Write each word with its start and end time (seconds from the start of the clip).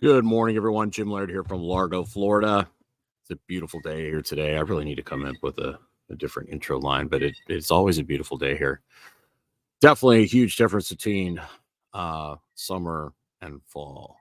Good 0.00 0.24
morning, 0.24 0.56
everyone. 0.56 0.90
Jim 0.90 1.08
Laird 1.08 1.30
here 1.30 1.44
from 1.44 1.62
Largo, 1.62 2.02
Florida. 2.02 2.68
It's 3.22 3.30
a 3.30 3.36
beautiful 3.46 3.78
day 3.78 4.02
here 4.02 4.22
today. 4.22 4.56
I 4.56 4.60
really 4.60 4.84
need 4.84 4.96
to 4.96 5.04
come 5.04 5.24
up 5.24 5.36
with 5.40 5.56
a, 5.58 5.78
a 6.10 6.16
different 6.16 6.48
intro 6.50 6.80
line, 6.80 7.06
but 7.06 7.22
it, 7.22 7.36
it's 7.46 7.70
always 7.70 7.98
a 7.98 8.02
beautiful 8.04 8.36
day 8.36 8.56
here. 8.56 8.80
Definitely 9.80 10.24
a 10.24 10.26
huge 10.26 10.56
difference 10.56 10.88
between 10.88 11.40
uh, 11.92 12.34
summer 12.56 13.12
and 13.40 13.60
fall. 13.68 14.16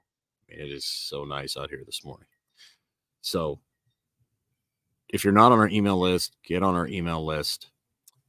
I 0.47 0.55
mean, 0.55 0.63
It 0.67 0.71
is 0.71 0.85
so 0.85 1.23
nice 1.25 1.57
out 1.57 1.71
here 1.71 1.81
this 1.83 2.05
morning. 2.05 2.27
So, 3.21 3.59
if 5.09 5.23
you're 5.23 5.33
not 5.33 5.51
on 5.51 5.59
our 5.59 5.69
email 5.69 5.99
list, 5.99 6.37
get 6.45 6.61
on 6.61 6.75
our 6.75 6.87
email 6.87 7.25
list. 7.25 7.71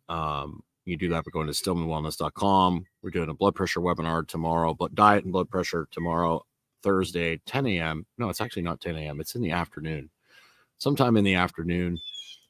Um, 0.09 0.63
you 0.87 0.97
do 0.97 1.11
that 1.11 1.25
by 1.25 1.31
going 1.31 1.47
to 1.49 1.53
stillmanwellness.com. 1.53 2.87
We're 3.03 3.11
doing 3.11 3.29
a 3.29 3.35
blood 3.35 3.55
pressure 3.55 3.81
webinar 3.81 4.27
tomorrow, 4.27 4.73
but 4.73 4.95
diet 4.95 5.25
and 5.25 5.33
blood 5.33 5.51
pressure 5.51 5.87
tomorrow, 5.91 6.47
Thursday, 6.85 7.41
10 7.47 7.67
a.m. 7.67 8.07
No, 8.19 8.29
it's 8.29 8.43
actually 8.43 8.63
not 8.63 8.81
10 8.81 8.97
a.m. 8.97 9.21
It's 9.21 9.35
in 9.35 9.43
the 9.43 9.51
afternoon. 9.53 10.11
Sometime 10.77 11.17
in 11.17 11.25
the 11.25 11.35
afternoon, 11.35 11.99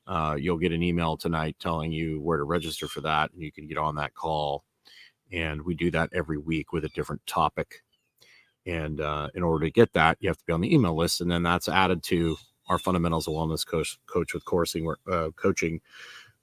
uh, 0.09 0.37
you'll 0.38 0.59
get 0.59 0.73
an 0.73 0.83
email 0.83 1.16
tonight 1.16 1.56
telling 1.61 1.92
you 1.92 2.20
where 2.20 2.37
to 2.39 2.45
register 2.45 2.89
for 2.89 3.01
that, 3.02 3.33
and 3.33 3.41
you 3.41 3.52
can 3.52 3.69
get 3.69 3.78
on 3.78 3.95
that 3.95 4.15
call. 4.15 4.65
And 5.33 5.62
we 5.62 5.75
do 5.75 5.91
that 5.92 6.11
every 6.12 6.37
week 6.37 6.73
with 6.73 6.84
a 6.84 6.91
different 6.91 7.25
topic. 7.27 7.83
And 8.66 9.01
uh, 9.01 9.28
in 9.34 9.42
order 9.42 9.65
to 9.66 9.70
get 9.70 9.92
that, 9.92 10.19
you 10.20 10.28
have 10.28 10.39
to 10.39 10.45
be 10.45 10.53
on 10.53 10.61
the 10.61 10.75
email 10.75 10.97
list, 10.97 11.20
and 11.20 11.30
then 11.30 11.45
that's 11.45 11.69
added 11.69 12.03
to 12.05 12.37
our 12.69 12.78
fundamentals 12.78 13.28
of 13.28 13.34
wellness 13.34 13.64
coach 13.64 13.98
coach 14.06 14.34
with 14.34 14.45
coursing 14.45 14.92
uh, 15.11 15.30
coaching. 15.37 15.80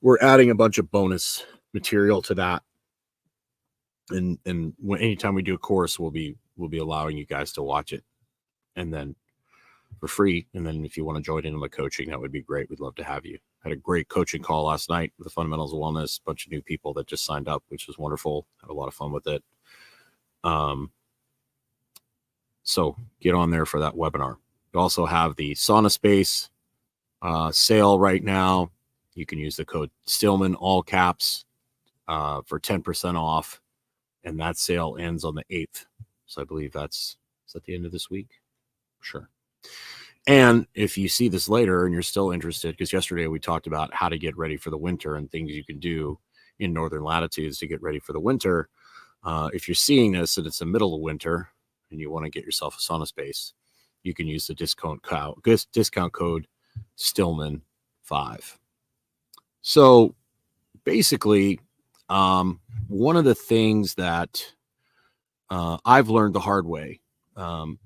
We're 0.01 0.19
adding 0.21 0.49
a 0.49 0.55
bunch 0.55 0.77
of 0.77 0.89
bonus 0.89 1.45
material 1.73 2.21
to 2.23 2.35
that 2.35 2.63
and 4.11 4.37
and 4.45 4.73
anytime 4.99 5.35
we 5.35 5.41
do 5.41 5.53
a 5.53 5.57
course 5.57 5.99
we'll 5.99 6.11
be 6.11 6.35
we'll 6.61 6.69
be 6.69 6.77
allowing 6.77 7.17
you 7.17 7.25
guys 7.25 7.51
to 7.53 7.63
watch 7.63 7.91
it 7.91 8.03
and 8.75 8.93
then 8.93 9.15
for 9.99 10.07
free. 10.07 10.47
And 10.53 10.65
then 10.65 10.85
if 10.85 10.95
you 10.95 11.03
want 11.03 11.17
to 11.17 11.23
join 11.23 11.45
in 11.45 11.53
on 11.53 11.59
the 11.59 11.69
coaching 11.69 12.09
that 12.09 12.19
would 12.19 12.31
be 12.31 12.41
great. 12.41 12.69
We'd 12.69 12.79
love 12.79 12.95
to 12.95 13.03
have 13.03 13.25
you. 13.25 13.37
Had 13.63 13.73
a 13.73 13.77
great 13.77 14.07
coaching 14.07 14.41
call 14.41 14.65
last 14.65 14.89
night 14.89 15.11
with 15.17 15.25
the 15.25 15.31
fundamentals 15.31 15.73
of 15.73 15.79
wellness 15.79 16.19
a 16.19 16.23
bunch 16.23 16.45
of 16.45 16.51
new 16.51 16.61
people 16.61 16.93
that 16.93 17.07
just 17.07 17.25
signed 17.25 17.47
up 17.47 17.63
which 17.67 17.87
was 17.87 17.97
wonderful. 17.97 18.47
Had 18.61 18.69
a 18.69 18.73
lot 18.73 18.87
of 18.87 18.93
fun 18.93 19.11
with 19.11 19.27
it. 19.27 19.43
Um 20.43 20.91
so 22.63 22.95
get 23.19 23.35
on 23.35 23.49
there 23.49 23.65
for 23.65 23.79
that 23.79 23.95
webinar. 23.95 24.37
We 24.73 24.79
also 24.79 25.05
have 25.05 25.35
the 25.35 25.53
SaunaSpace 25.53 26.49
uh, 27.21 27.51
sale 27.51 27.99
right 27.99 28.23
now. 28.23 28.71
You 29.13 29.25
can 29.25 29.39
use 29.39 29.57
the 29.57 29.65
code 29.65 29.91
stillman 30.05 30.55
all 30.55 30.81
caps 30.81 31.45
uh, 32.07 32.41
for 32.45 32.59
10% 32.59 33.15
off. 33.15 33.61
And 34.23 34.39
that 34.39 34.57
sale 34.57 34.97
ends 34.99 35.23
on 35.23 35.35
the 35.35 35.43
8th. 35.51 35.85
So 36.31 36.41
I 36.41 36.45
believe 36.45 36.71
that's 36.71 37.17
is 37.45 37.53
that 37.53 37.65
the 37.65 37.75
end 37.75 37.85
of 37.85 37.91
this 37.91 38.09
week? 38.09 38.29
Sure. 39.01 39.29
And 40.27 40.65
if 40.73 40.97
you 40.97 41.09
see 41.09 41.27
this 41.27 41.49
later 41.49 41.83
and 41.83 41.91
you're 41.91 42.01
still 42.01 42.31
interested, 42.31 42.71
because 42.71 42.93
yesterday 42.93 43.27
we 43.27 43.37
talked 43.37 43.67
about 43.67 43.93
how 43.93 44.07
to 44.07 44.17
get 44.17 44.37
ready 44.37 44.55
for 44.55 44.69
the 44.69 44.77
winter 44.77 45.17
and 45.17 45.29
things 45.29 45.51
you 45.51 45.65
can 45.65 45.79
do 45.79 46.17
in 46.59 46.71
northern 46.71 47.03
latitudes 47.03 47.57
to 47.57 47.67
get 47.67 47.81
ready 47.81 47.99
for 47.99 48.13
the 48.13 48.19
winter. 48.19 48.69
Uh, 49.25 49.49
if 49.53 49.67
you're 49.67 49.75
seeing 49.75 50.13
this 50.13 50.37
and 50.37 50.47
it's 50.47 50.59
the 50.59 50.65
middle 50.65 50.95
of 50.95 51.01
winter 51.01 51.49
and 51.89 51.99
you 51.99 52.09
want 52.09 52.23
to 52.23 52.31
get 52.31 52.45
yourself 52.45 52.77
a 52.77 52.79
SaunaSpace, 52.79 53.51
you 54.03 54.13
can 54.13 54.25
use 54.25 54.47
the 54.47 54.55
discount 54.55 55.03
code 55.03 55.35
discount 55.73 56.13
code 56.13 56.47
Stillman 56.95 57.61
five. 58.03 58.57
So 59.61 60.15
basically, 60.85 61.59
um, 62.07 62.61
one 62.87 63.17
of 63.17 63.25
the 63.25 63.35
things 63.35 63.95
that 63.95 64.53
uh, 65.51 65.77
I've 65.85 66.09
learned 66.09 66.33
the 66.33 66.39
hard 66.39 66.65
way, 66.65 67.01
um, 67.35 67.77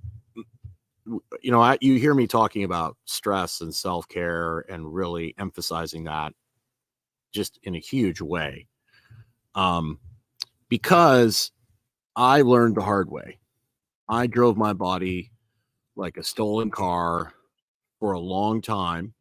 you 1.41 1.51
know, 1.51 1.61
I, 1.61 1.77
you 1.81 1.95
hear 1.95 2.13
me 2.13 2.27
talking 2.27 2.63
about 2.63 2.95
stress 3.05 3.61
and 3.61 3.73
self 3.73 4.07
care 4.07 4.59
and 4.69 4.93
really 4.93 5.33
emphasizing 5.37 6.03
that 6.05 6.33
just 7.31 7.59
in 7.63 7.75
a 7.75 7.79
huge 7.79 8.21
way. 8.21 8.67
Um, 9.55 9.99
because 10.69 11.51
I 12.15 12.41
learned 12.41 12.75
the 12.75 12.81
hard 12.81 13.09
way. 13.09 13.39
I 14.07 14.27
drove 14.27 14.57
my 14.57 14.73
body 14.73 15.31
like 15.95 16.17
a 16.17 16.23
stolen 16.23 16.69
car 16.69 17.33
for 17.99 18.13
a 18.13 18.19
long 18.19 18.61
time. 18.61 19.13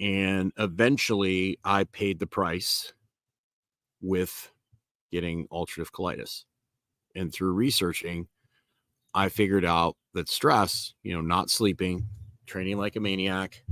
And 0.00 0.52
eventually 0.58 1.58
I 1.62 1.84
paid 1.84 2.18
the 2.18 2.26
price 2.26 2.92
with 4.00 4.50
getting 5.12 5.46
ulcerative 5.48 5.90
colitis. 5.90 6.44
And 7.14 7.32
through 7.32 7.52
researching, 7.52 8.28
I 9.14 9.28
figured 9.28 9.64
out 9.64 9.96
that 10.14 10.28
stress, 10.28 10.94
you 11.02 11.14
know, 11.14 11.20
not 11.20 11.50
sleeping, 11.50 12.06
training 12.46 12.78
like 12.78 12.96
a 12.96 13.00
maniac, 13.00 13.62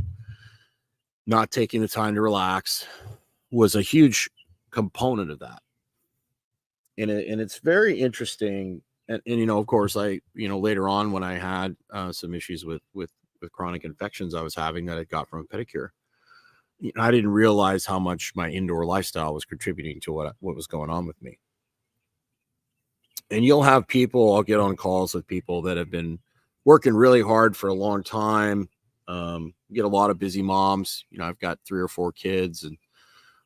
not 1.26 1.50
taking 1.50 1.80
the 1.80 1.88
time 1.88 2.14
to 2.14 2.20
relax 2.20 2.86
was 3.50 3.74
a 3.74 3.82
huge 3.82 4.28
component 4.70 5.30
of 5.30 5.38
that. 5.40 5.62
And, 6.96 7.10
it, 7.10 7.28
and 7.28 7.40
it's 7.40 7.58
very 7.58 7.98
interesting. 7.98 8.82
And, 9.08 9.22
and, 9.26 9.38
you 9.38 9.46
know, 9.46 9.58
of 9.58 9.66
course, 9.66 9.96
I, 9.96 10.20
you 10.34 10.48
know, 10.48 10.58
later 10.58 10.88
on 10.88 11.12
when 11.12 11.22
I 11.22 11.34
had 11.34 11.76
uh, 11.92 12.12
some 12.12 12.34
issues 12.34 12.64
with, 12.64 12.82
with, 12.92 13.10
with 13.40 13.52
chronic 13.52 13.84
infections 13.84 14.34
I 14.34 14.42
was 14.42 14.54
having 14.54 14.86
that 14.86 14.98
I 14.98 15.04
got 15.04 15.28
from 15.28 15.40
a 15.40 15.56
pedicure, 15.56 15.90
I 16.96 17.10
didn't 17.10 17.30
realize 17.30 17.84
how 17.84 17.98
much 17.98 18.32
my 18.36 18.48
indoor 18.50 18.84
lifestyle 18.84 19.34
was 19.34 19.44
contributing 19.44 20.00
to 20.00 20.12
what 20.12 20.36
what 20.38 20.54
was 20.54 20.68
going 20.68 20.90
on 20.90 21.06
with 21.06 21.20
me. 21.20 21.38
And 23.30 23.44
you'll 23.44 23.62
have 23.62 23.86
people. 23.86 24.34
I'll 24.34 24.42
get 24.42 24.60
on 24.60 24.76
calls 24.76 25.14
with 25.14 25.26
people 25.26 25.62
that 25.62 25.76
have 25.76 25.90
been 25.90 26.18
working 26.64 26.94
really 26.94 27.22
hard 27.22 27.56
for 27.56 27.68
a 27.68 27.74
long 27.74 28.02
time. 28.02 28.68
Um, 29.06 29.54
get 29.72 29.84
a 29.84 29.88
lot 29.88 30.10
of 30.10 30.18
busy 30.18 30.42
moms. 30.42 31.04
You 31.10 31.18
know, 31.18 31.24
I've 31.24 31.38
got 31.38 31.58
three 31.66 31.80
or 31.80 31.88
four 31.88 32.12
kids, 32.12 32.64
and 32.64 32.76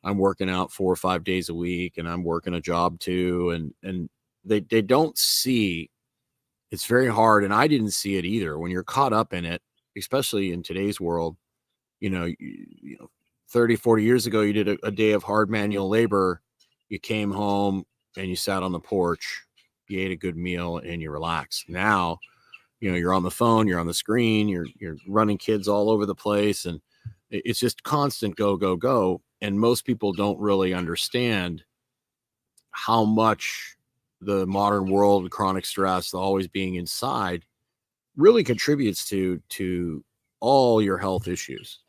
I'm 0.03 0.17
working 0.17 0.49
out 0.49 0.71
four 0.71 0.91
or 0.91 0.97
five 0.97 1.23
days 1.23 1.49
a 1.49 1.53
week, 1.53 1.97
and 1.97 2.07
I'm 2.07 2.23
working 2.23 2.53
a 2.53 2.61
job 2.61 2.99
too. 2.99 3.51
And 3.51 3.73
and 3.83 4.09
they 4.45 4.61
they 4.61 4.81
don't 4.81 5.17
see. 5.17 5.89
It's 6.71 6.85
very 6.85 7.07
hard, 7.07 7.43
and 7.43 7.53
I 7.53 7.67
didn't 7.67 7.91
see 7.91 8.17
it 8.17 8.25
either. 8.25 8.57
When 8.57 8.71
you're 8.71 8.83
caught 8.83 9.13
up 9.13 9.33
in 9.33 9.45
it, 9.45 9.61
especially 9.97 10.51
in 10.51 10.63
today's 10.63 10.99
world, 10.99 11.37
you 11.99 12.09
know, 12.09 12.25
you, 12.25 12.35
you 12.39 12.97
know, 12.99 13.09
30, 13.49 13.75
40 13.75 14.03
years 14.03 14.25
ago, 14.25 14.41
you 14.41 14.51
did 14.51 14.67
a, 14.67 14.77
a 14.85 14.91
day 14.91 15.11
of 15.11 15.23
hard 15.23 15.49
manual 15.49 15.87
labor. 15.87 16.41
You 16.89 16.99
came 16.99 17.31
home 17.31 17.85
and 18.17 18.27
you 18.27 18.35
sat 18.35 18.63
on 18.63 18.71
the 18.71 18.79
porch, 18.79 19.43
you 19.93 20.05
ate 20.05 20.11
a 20.11 20.17
good 20.17 20.37
meal, 20.37 20.77
and 20.77 21.01
you 21.01 21.11
relaxed. 21.11 21.69
Now, 21.69 22.19
you 22.79 22.91
know, 22.91 22.97
you're 22.97 23.13
on 23.13 23.23
the 23.23 23.31
phone, 23.31 23.67
you're 23.67 23.79
on 23.79 23.87
the 23.87 23.93
screen, 23.93 24.49
you're 24.49 24.67
you're 24.77 24.97
running 25.07 25.37
kids 25.37 25.67
all 25.67 25.89
over 25.89 26.05
the 26.05 26.15
place, 26.15 26.65
and 26.65 26.81
it's 27.29 27.59
just 27.59 27.83
constant 27.83 28.35
go, 28.35 28.57
go, 28.57 28.75
go. 28.75 29.21
And 29.41 29.59
most 29.59 29.85
people 29.85 30.13
don't 30.13 30.39
really 30.39 30.73
understand 30.73 31.63
how 32.71 33.05
much 33.05 33.75
the 34.21 34.45
modern 34.47 34.89
world, 34.89 35.29
chronic 35.31 35.65
stress, 35.65 36.11
the 36.11 36.17
always 36.17 36.47
being 36.47 36.75
inside, 36.75 37.45
really 38.17 38.43
contributes 38.43 39.07
to 39.09 39.41
to 39.49 40.03
all 40.39 40.81
your 40.81 40.97
health 40.97 41.27
issues 41.27 41.79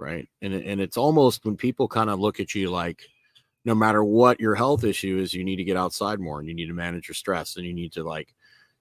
right? 0.00 0.28
And 0.42 0.54
and 0.54 0.80
it's 0.80 0.96
almost 0.96 1.44
when 1.44 1.56
people 1.56 1.86
kind 1.86 2.10
of 2.10 2.18
look 2.18 2.40
at 2.40 2.54
you 2.54 2.70
like, 2.70 3.02
no 3.64 3.74
matter 3.74 4.02
what 4.02 4.40
your 4.40 4.54
health 4.54 4.84
issue 4.84 5.18
is, 5.18 5.34
you 5.34 5.44
need 5.44 5.56
to 5.56 5.64
get 5.64 5.76
outside 5.76 6.18
more 6.18 6.38
and 6.38 6.48
you 6.48 6.54
need 6.54 6.66
to 6.66 6.74
manage 6.74 7.08
your 7.08 7.14
stress 7.14 7.56
and 7.56 7.66
you 7.66 7.74
need 7.74 7.92
to 7.92 8.02
like, 8.02 8.34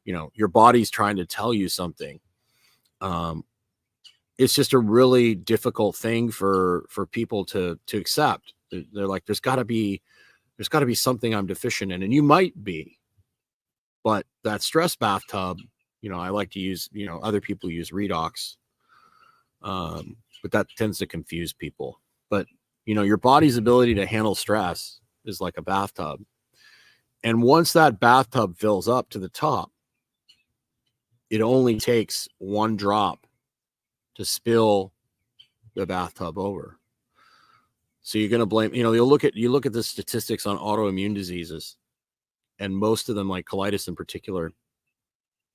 you 0.06 0.14
know, 0.14 0.32
your 0.36 0.48
body's 0.48 0.90
trying 0.90 1.18
to 1.18 1.26
tell 1.26 1.54
you 1.54 1.68
something. 1.68 2.20
Um, 3.02 3.44
it's 4.38 4.56
just 4.56 4.74
a 4.74 4.80
really 4.80 5.36
difficult 5.36 5.96
thing 5.98 6.32
for 6.32 6.86
for 6.90 7.06
people 7.06 7.44
to 7.46 7.78
to 7.88 7.98
accept. 7.98 8.54
They're 8.72 9.08
like, 9.08 9.26
there's 9.26 9.42
got 9.42 9.58
to 9.58 9.66
be 9.66 10.02
there's 10.58 10.70
got 10.70 10.80
to 10.80 10.86
be 10.86 10.96
something 10.96 11.34
I'm 11.34 11.46
deficient 11.48 11.92
in, 11.92 12.04
and 12.04 12.14
you 12.14 12.24
might 12.24 12.64
be, 12.64 12.98
but 14.04 14.26
that 14.44 14.62
stress 14.62 14.96
bathtub, 14.96 15.60
you 16.02 16.10
know, 16.10 16.20
I 16.20 16.30
like 16.30 16.52
to 16.52 16.60
use, 16.60 16.90
you 16.94 17.06
know, 17.06 17.20
other 17.20 17.42
people 17.42 17.70
use 17.70 17.92
redox. 17.92 18.56
Um, 19.62 20.16
but 20.42 20.52
that 20.52 20.68
tends 20.78 21.00
to 21.00 21.06
confuse 21.06 21.52
people. 21.52 22.00
But 22.30 22.48
you 22.90 22.96
know, 22.96 23.04
your 23.04 23.18
body's 23.18 23.56
ability 23.56 23.94
to 23.94 24.06
handle 24.08 24.34
stress 24.34 25.00
is 25.24 25.40
like 25.40 25.60
a 25.60 25.62
bathtub. 25.62 26.24
And 27.24 27.44
once 27.44 27.72
that 27.74 28.00
bathtub 28.00 28.58
fills 28.58 28.88
up 28.88 29.12
to 29.12 29.20
the 29.20 29.30
top, 29.30 29.72
it 31.30 31.42
only 31.42 31.80
takes 31.80 32.28
one 32.40 32.76
drop 32.76 33.28
to 34.16 34.26
spill 34.26 34.92
the 35.76 35.86
bathtub 35.86 36.40
over. 36.40 36.80
So 38.02 38.18
you're 38.18 38.28
going 38.28 38.40
to 38.40 38.48
blame, 38.48 38.74
you 38.74 38.82
know, 38.82 38.94
you'll 38.94 39.08
look 39.08 39.24
at 39.24 39.36
you 39.36 39.52
look 39.52 39.68
at 39.68 39.74
the 39.74 39.84
statistics 39.84 40.48
on 40.48 40.58
autoimmune 40.58 41.14
diseases 41.14 41.78
and 42.58 42.76
most 42.76 43.08
of 43.08 43.14
them 43.14 43.30
like 43.30 43.46
colitis 43.46 43.88
in 43.88 43.96
particular, 43.96 44.52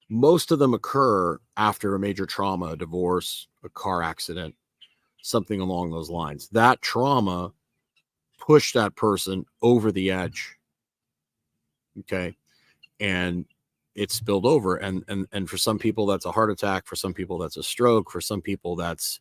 most 0.08 0.52
of 0.52 0.60
them 0.60 0.72
occur 0.72 1.40
after 1.56 1.96
a 1.96 1.98
major 1.98 2.26
trauma, 2.26 2.66
a 2.66 2.76
divorce, 2.76 3.48
a 3.64 3.68
car 3.70 4.04
accident, 4.04 4.54
something 5.24 5.60
along 5.60 5.90
those 5.90 6.10
lines. 6.10 6.48
That 6.50 6.82
trauma 6.82 7.52
pushed 8.38 8.74
that 8.74 8.94
person 8.94 9.46
over 9.62 9.90
the 9.90 10.10
edge. 10.10 10.56
Okay. 12.00 12.36
And 13.00 13.46
it 13.94 14.12
spilled 14.12 14.44
over. 14.44 14.76
And 14.76 15.02
and 15.08 15.26
and 15.32 15.48
for 15.48 15.56
some 15.56 15.78
people 15.78 16.06
that's 16.06 16.26
a 16.26 16.32
heart 16.32 16.50
attack. 16.50 16.86
For 16.86 16.94
some 16.94 17.14
people 17.14 17.38
that's 17.38 17.56
a 17.56 17.62
stroke. 17.62 18.10
For 18.10 18.20
some 18.20 18.42
people 18.42 18.76
that's 18.76 19.20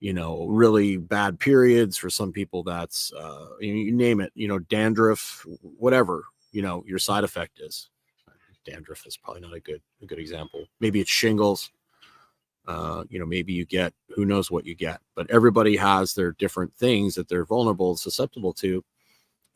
you 0.00 0.14
know 0.14 0.46
really 0.46 0.96
bad 0.96 1.38
periods. 1.38 1.98
For 1.98 2.08
some 2.08 2.32
people 2.32 2.62
that's 2.62 3.12
uh 3.12 3.48
you, 3.60 3.74
you 3.74 3.92
name 3.92 4.20
it 4.20 4.32
you 4.34 4.48
know 4.48 4.58
dandruff 4.58 5.44
whatever 5.60 6.24
you 6.52 6.62
know 6.62 6.82
your 6.86 6.98
side 6.98 7.24
effect 7.24 7.60
is. 7.60 7.90
Dandruff 8.64 9.06
is 9.06 9.16
probably 9.18 9.42
not 9.42 9.54
a 9.54 9.60
good 9.60 9.82
a 10.02 10.06
good 10.06 10.18
example. 10.18 10.64
Maybe 10.80 11.00
it's 11.00 11.10
shingles 11.10 11.70
uh 12.66 13.04
you 13.08 13.18
know 13.18 13.26
maybe 13.26 13.52
you 13.52 13.64
get 13.64 13.92
who 14.14 14.24
knows 14.24 14.50
what 14.50 14.66
you 14.66 14.74
get 14.74 15.00
but 15.14 15.30
everybody 15.30 15.76
has 15.76 16.14
their 16.14 16.32
different 16.32 16.74
things 16.74 17.14
that 17.14 17.28
they're 17.28 17.44
vulnerable 17.44 17.96
susceptible 17.96 18.52
to. 18.52 18.84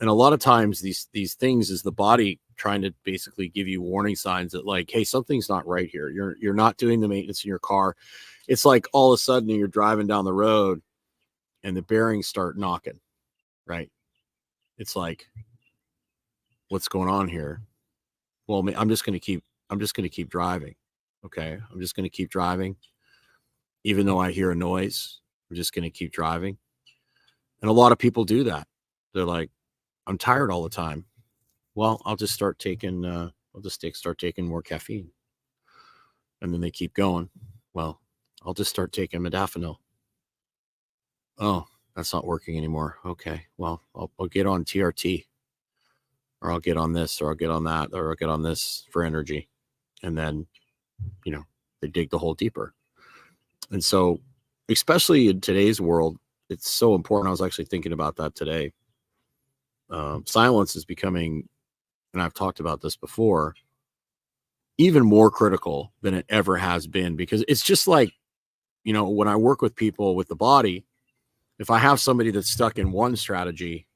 And 0.00 0.08
a 0.08 0.14
lot 0.14 0.32
of 0.32 0.40
times 0.40 0.80
these 0.80 1.08
these 1.12 1.34
things 1.34 1.70
is 1.70 1.82
the 1.82 1.92
body 1.92 2.40
trying 2.56 2.82
to 2.82 2.94
basically 3.04 3.48
give 3.48 3.68
you 3.68 3.82
warning 3.82 4.16
signs 4.16 4.52
that 4.52 4.66
like 4.66 4.90
hey 4.90 5.04
something's 5.04 5.48
not 5.48 5.66
right 5.66 5.88
here. 5.90 6.08
You're 6.08 6.36
you're 6.40 6.54
not 6.54 6.78
doing 6.78 7.00
the 7.00 7.08
maintenance 7.08 7.44
in 7.44 7.48
your 7.48 7.58
car. 7.58 7.96
It's 8.48 8.64
like 8.64 8.86
all 8.92 9.12
of 9.12 9.18
a 9.18 9.20
sudden 9.20 9.50
you're 9.50 9.68
driving 9.68 10.06
down 10.06 10.24
the 10.24 10.32
road 10.32 10.80
and 11.62 11.76
the 11.76 11.82
bearings 11.82 12.26
start 12.26 12.56
knocking 12.56 13.00
right? 13.66 13.90
It's 14.78 14.96
like 14.96 15.26
what's 16.68 16.88
going 16.88 17.08
on 17.08 17.28
here? 17.28 17.62
Well 18.46 18.64
i'm 18.76 18.88
just 18.88 19.04
going 19.04 19.14
to 19.14 19.20
keep 19.20 19.44
i'm 19.68 19.78
just 19.78 19.94
going 19.94 20.08
to 20.08 20.14
keep 20.14 20.28
driving 20.28 20.74
okay? 21.24 21.58
I'm 21.70 21.80
just 21.80 21.94
going 21.94 22.04
to 22.04 22.10
keep 22.10 22.30
driving 22.30 22.76
even 23.84 24.06
though 24.06 24.18
i 24.18 24.30
hear 24.30 24.50
a 24.50 24.54
noise 24.54 25.20
i'm 25.50 25.56
just 25.56 25.72
going 25.74 25.82
to 25.82 25.90
keep 25.90 26.12
driving 26.12 26.56
and 27.62 27.70
a 27.70 27.74
lot 27.74 27.92
of 27.92 27.98
people 27.98 28.24
do 28.24 28.44
that 28.44 28.66
they're 29.12 29.24
like 29.24 29.50
I'm 30.10 30.18
tired 30.18 30.50
all 30.50 30.64
the 30.64 30.68
time. 30.68 31.04
Well, 31.76 32.02
I'll 32.04 32.16
just 32.16 32.34
start 32.34 32.58
taking 32.58 33.04
uh 33.04 33.30
I'll 33.54 33.60
just 33.60 33.80
take, 33.80 33.94
start 33.96 34.18
taking 34.18 34.46
more 34.46 34.60
caffeine. 34.62 35.10
And 36.42 36.52
then 36.52 36.60
they 36.60 36.70
keep 36.70 36.94
going. 36.94 37.30
Well, 37.74 38.00
I'll 38.44 38.54
just 38.54 38.70
start 38.70 38.92
taking 38.92 39.20
modafinil. 39.20 39.76
Oh, 41.38 41.64
that's 41.94 42.12
not 42.12 42.26
working 42.26 42.56
anymore. 42.56 42.98
Okay. 43.04 43.46
Well, 43.56 43.82
I'll, 43.94 44.10
I'll 44.18 44.26
get 44.26 44.46
on 44.46 44.64
TRT 44.64 45.26
or 46.42 46.50
I'll 46.50 46.60
get 46.60 46.76
on 46.76 46.92
this 46.92 47.20
or 47.20 47.28
I'll 47.28 47.34
get 47.36 47.50
on 47.50 47.64
that 47.64 47.90
or 47.92 48.10
I'll 48.10 48.16
get 48.16 48.30
on 48.30 48.42
this 48.42 48.86
for 48.90 49.04
energy. 49.04 49.48
And 50.02 50.18
then, 50.18 50.46
you 51.24 51.32
know, 51.32 51.44
they 51.80 51.88
dig 51.88 52.10
the 52.10 52.18
hole 52.18 52.34
deeper. 52.34 52.74
And 53.70 53.82
so, 53.84 54.20
especially 54.68 55.28
in 55.28 55.40
today's 55.40 55.80
world, 55.80 56.18
it's 56.48 56.68
so 56.68 56.94
important. 56.94 57.28
I 57.28 57.30
was 57.30 57.42
actually 57.42 57.66
thinking 57.66 57.92
about 57.92 58.16
that 58.16 58.34
today 58.34 58.72
um, 59.90 60.24
silence 60.26 60.76
is 60.76 60.84
becoming, 60.84 61.48
and 62.12 62.22
I've 62.22 62.34
talked 62.34 62.60
about 62.60 62.80
this 62.80 62.96
before, 62.96 63.54
even 64.78 65.04
more 65.04 65.30
critical 65.30 65.92
than 66.00 66.14
it 66.14 66.26
ever 66.28 66.56
has 66.56 66.86
been 66.86 67.16
because 67.16 67.44
it's 67.48 67.62
just 67.62 67.86
like, 67.86 68.12
you 68.84 68.92
know, 68.92 69.08
when 69.08 69.28
I 69.28 69.36
work 69.36 69.60
with 69.60 69.74
people 69.74 70.14
with 70.14 70.28
the 70.28 70.36
body, 70.36 70.86
if 71.58 71.70
I 71.70 71.78
have 71.78 72.00
somebody 72.00 72.30
that's 72.30 72.50
stuck 72.50 72.78
in 72.78 72.92
one 72.92 73.16
strategy, 73.16 73.86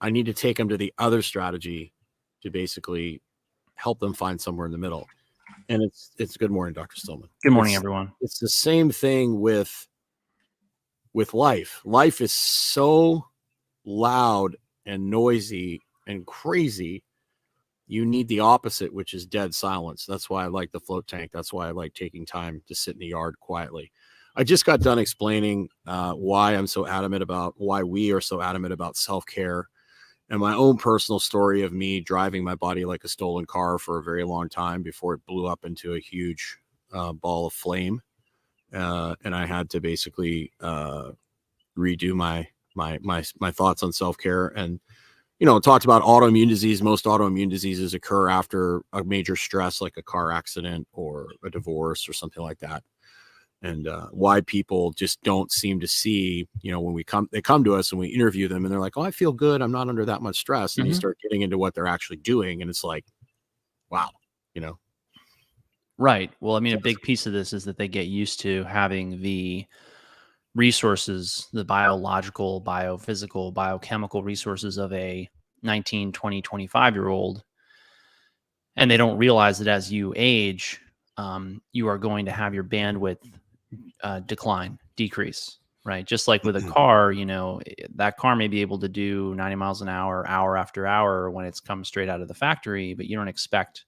I 0.00 0.10
need 0.10 0.26
to 0.26 0.34
take 0.34 0.56
them 0.58 0.68
to 0.68 0.76
the 0.76 0.92
other 0.98 1.22
strategy 1.22 1.92
to 2.42 2.50
basically 2.50 3.22
help 3.74 4.00
them 4.00 4.12
find 4.12 4.40
somewhere 4.40 4.66
in 4.66 4.72
the 4.72 4.78
middle. 4.78 5.06
And 5.68 5.82
it's 5.82 6.12
it's 6.18 6.36
good 6.36 6.50
morning, 6.50 6.74
Dr. 6.74 6.96
Stillman. 6.96 7.28
Good 7.42 7.52
morning, 7.52 7.74
it's, 7.74 7.80
everyone. 7.80 8.12
It's 8.20 8.38
the 8.38 8.48
same 8.48 8.90
thing 8.90 9.40
with 9.40 9.86
with 11.12 11.34
life. 11.34 11.80
Life 11.84 12.20
is 12.20 12.32
so 12.32 13.26
loud 13.84 14.56
and 14.86 15.10
noisy 15.10 15.80
and 16.06 16.26
crazy, 16.26 17.04
you 17.86 18.04
need 18.04 18.28
the 18.28 18.40
opposite, 18.40 18.92
which 18.92 19.14
is 19.14 19.26
dead 19.26 19.54
silence. 19.54 20.06
That's 20.06 20.30
why 20.30 20.44
I 20.44 20.48
like 20.48 20.72
the 20.72 20.80
float 20.80 21.06
tank. 21.06 21.30
That's 21.32 21.52
why 21.52 21.68
I 21.68 21.72
like 21.72 21.94
taking 21.94 22.24
time 22.26 22.62
to 22.68 22.74
sit 22.74 22.94
in 22.94 23.00
the 23.00 23.06
yard 23.06 23.38
quietly. 23.40 23.92
I 24.34 24.44
just 24.44 24.64
got 24.64 24.80
done 24.80 24.98
explaining 24.98 25.68
uh, 25.86 26.14
why 26.14 26.54
I'm 26.54 26.66
so 26.66 26.86
adamant 26.86 27.22
about 27.22 27.54
why 27.58 27.82
we 27.82 28.12
are 28.12 28.20
so 28.20 28.40
adamant 28.40 28.72
about 28.72 28.96
self 28.96 29.26
care 29.26 29.68
and 30.32 30.40
my 30.40 30.54
own 30.54 30.78
personal 30.78 31.20
story 31.20 31.60
of 31.62 31.74
me 31.74 32.00
driving 32.00 32.42
my 32.42 32.54
body 32.54 32.86
like 32.86 33.04
a 33.04 33.08
stolen 33.08 33.44
car 33.44 33.78
for 33.78 33.98
a 33.98 34.02
very 34.02 34.24
long 34.24 34.48
time 34.48 34.82
before 34.82 35.12
it 35.12 35.26
blew 35.26 35.46
up 35.46 35.62
into 35.62 35.92
a 35.92 36.00
huge 36.00 36.56
uh, 36.90 37.12
ball 37.12 37.46
of 37.46 37.52
flame. 37.52 38.00
Uh, 38.72 39.14
and 39.24 39.36
I 39.36 39.44
had 39.44 39.68
to 39.70 39.80
basically 39.80 40.50
uh, 40.58 41.10
redo 41.76 42.14
my 42.14 42.48
my 42.74 42.98
my 43.02 43.22
my 43.40 43.50
thoughts 43.50 43.82
on 43.82 43.92
self 43.92 44.16
care 44.16 44.48
and 44.48 44.80
you 45.38 45.44
know 45.44 45.60
talked 45.60 45.84
about 45.84 46.02
autoimmune 46.02 46.48
disease. 46.48 46.82
Most 46.82 47.04
autoimmune 47.04 47.50
diseases 47.50 47.92
occur 47.92 48.30
after 48.30 48.80
a 48.94 49.04
major 49.04 49.36
stress 49.36 49.82
like 49.82 49.98
a 49.98 50.02
car 50.02 50.32
accident 50.32 50.88
or 50.94 51.28
a 51.44 51.50
divorce 51.50 52.08
or 52.08 52.14
something 52.14 52.42
like 52.42 52.58
that. 52.60 52.82
And 53.62 53.86
uh, 53.86 54.08
why 54.10 54.40
people 54.40 54.92
just 54.92 55.22
don't 55.22 55.50
seem 55.52 55.78
to 55.80 55.86
see, 55.86 56.48
you 56.62 56.72
know, 56.72 56.80
when 56.80 56.94
we 56.94 57.04
come, 57.04 57.28
they 57.30 57.40
come 57.40 57.62
to 57.62 57.76
us 57.76 57.92
and 57.92 58.00
we 58.00 58.08
interview 58.08 58.48
them, 58.48 58.64
and 58.64 58.72
they're 58.72 58.80
like, 58.80 58.96
"Oh, 58.96 59.02
I 59.02 59.12
feel 59.12 59.32
good. 59.32 59.62
I'm 59.62 59.70
not 59.70 59.88
under 59.88 60.04
that 60.04 60.20
much 60.20 60.36
stress." 60.36 60.76
And 60.76 60.82
mm-hmm. 60.84 60.88
you 60.88 60.94
start 60.94 61.18
getting 61.22 61.42
into 61.42 61.58
what 61.58 61.72
they're 61.72 61.86
actually 61.86 62.16
doing, 62.16 62.60
and 62.60 62.68
it's 62.68 62.82
like, 62.82 63.04
wow, 63.88 64.10
you 64.54 64.60
know. 64.60 64.78
Right. 65.98 66.32
Well, 66.40 66.56
I 66.56 66.60
mean, 66.60 66.74
a 66.74 66.80
big 66.80 67.00
piece 67.02 67.26
of 67.26 67.32
this 67.32 67.52
is 67.52 67.64
that 67.66 67.76
they 67.76 67.86
get 67.86 68.06
used 68.08 68.40
to 68.40 68.64
having 68.64 69.20
the 69.22 69.64
resources, 70.54 71.48
the 71.52 71.64
biological, 71.64 72.60
biophysical, 72.62 73.54
biochemical 73.54 74.24
resources 74.24 74.78
of 74.78 74.92
a 74.92 75.28
19, 75.62 76.10
20, 76.10 76.42
25 76.42 76.94
year 76.94 77.08
old. 77.08 77.44
And 78.74 78.90
they 78.90 78.96
don't 78.96 79.18
realize 79.18 79.58
that 79.58 79.68
as 79.68 79.92
you 79.92 80.12
age, 80.16 80.80
um, 81.18 81.60
you 81.72 81.88
are 81.88 81.98
going 81.98 82.24
to 82.24 82.32
have 82.32 82.54
your 82.54 82.64
bandwidth 82.64 83.18
uh, 84.02 84.20
decline, 84.20 84.78
decrease, 84.96 85.58
right? 85.84 86.06
Just 86.06 86.28
like 86.28 86.44
with 86.44 86.56
a 86.56 86.60
mm-hmm. 86.60 86.70
car, 86.70 87.12
you 87.12 87.26
know, 87.26 87.60
eh, 87.66 87.86
that 87.94 88.16
car 88.16 88.36
may 88.36 88.48
be 88.48 88.60
able 88.60 88.78
to 88.78 88.88
do 88.88 89.34
90 89.34 89.56
miles 89.56 89.82
an 89.82 89.88
hour, 89.88 90.26
hour 90.28 90.56
after 90.56 90.86
hour 90.86 91.30
when 91.30 91.44
it's 91.44 91.60
come 91.60 91.84
straight 91.84 92.08
out 92.08 92.20
of 92.20 92.28
the 92.28 92.34
factory, 92.34 92.94
but 92.94 93.06
you 93.06 93.16
don't 93.16 93.28
expect 93.28 93.84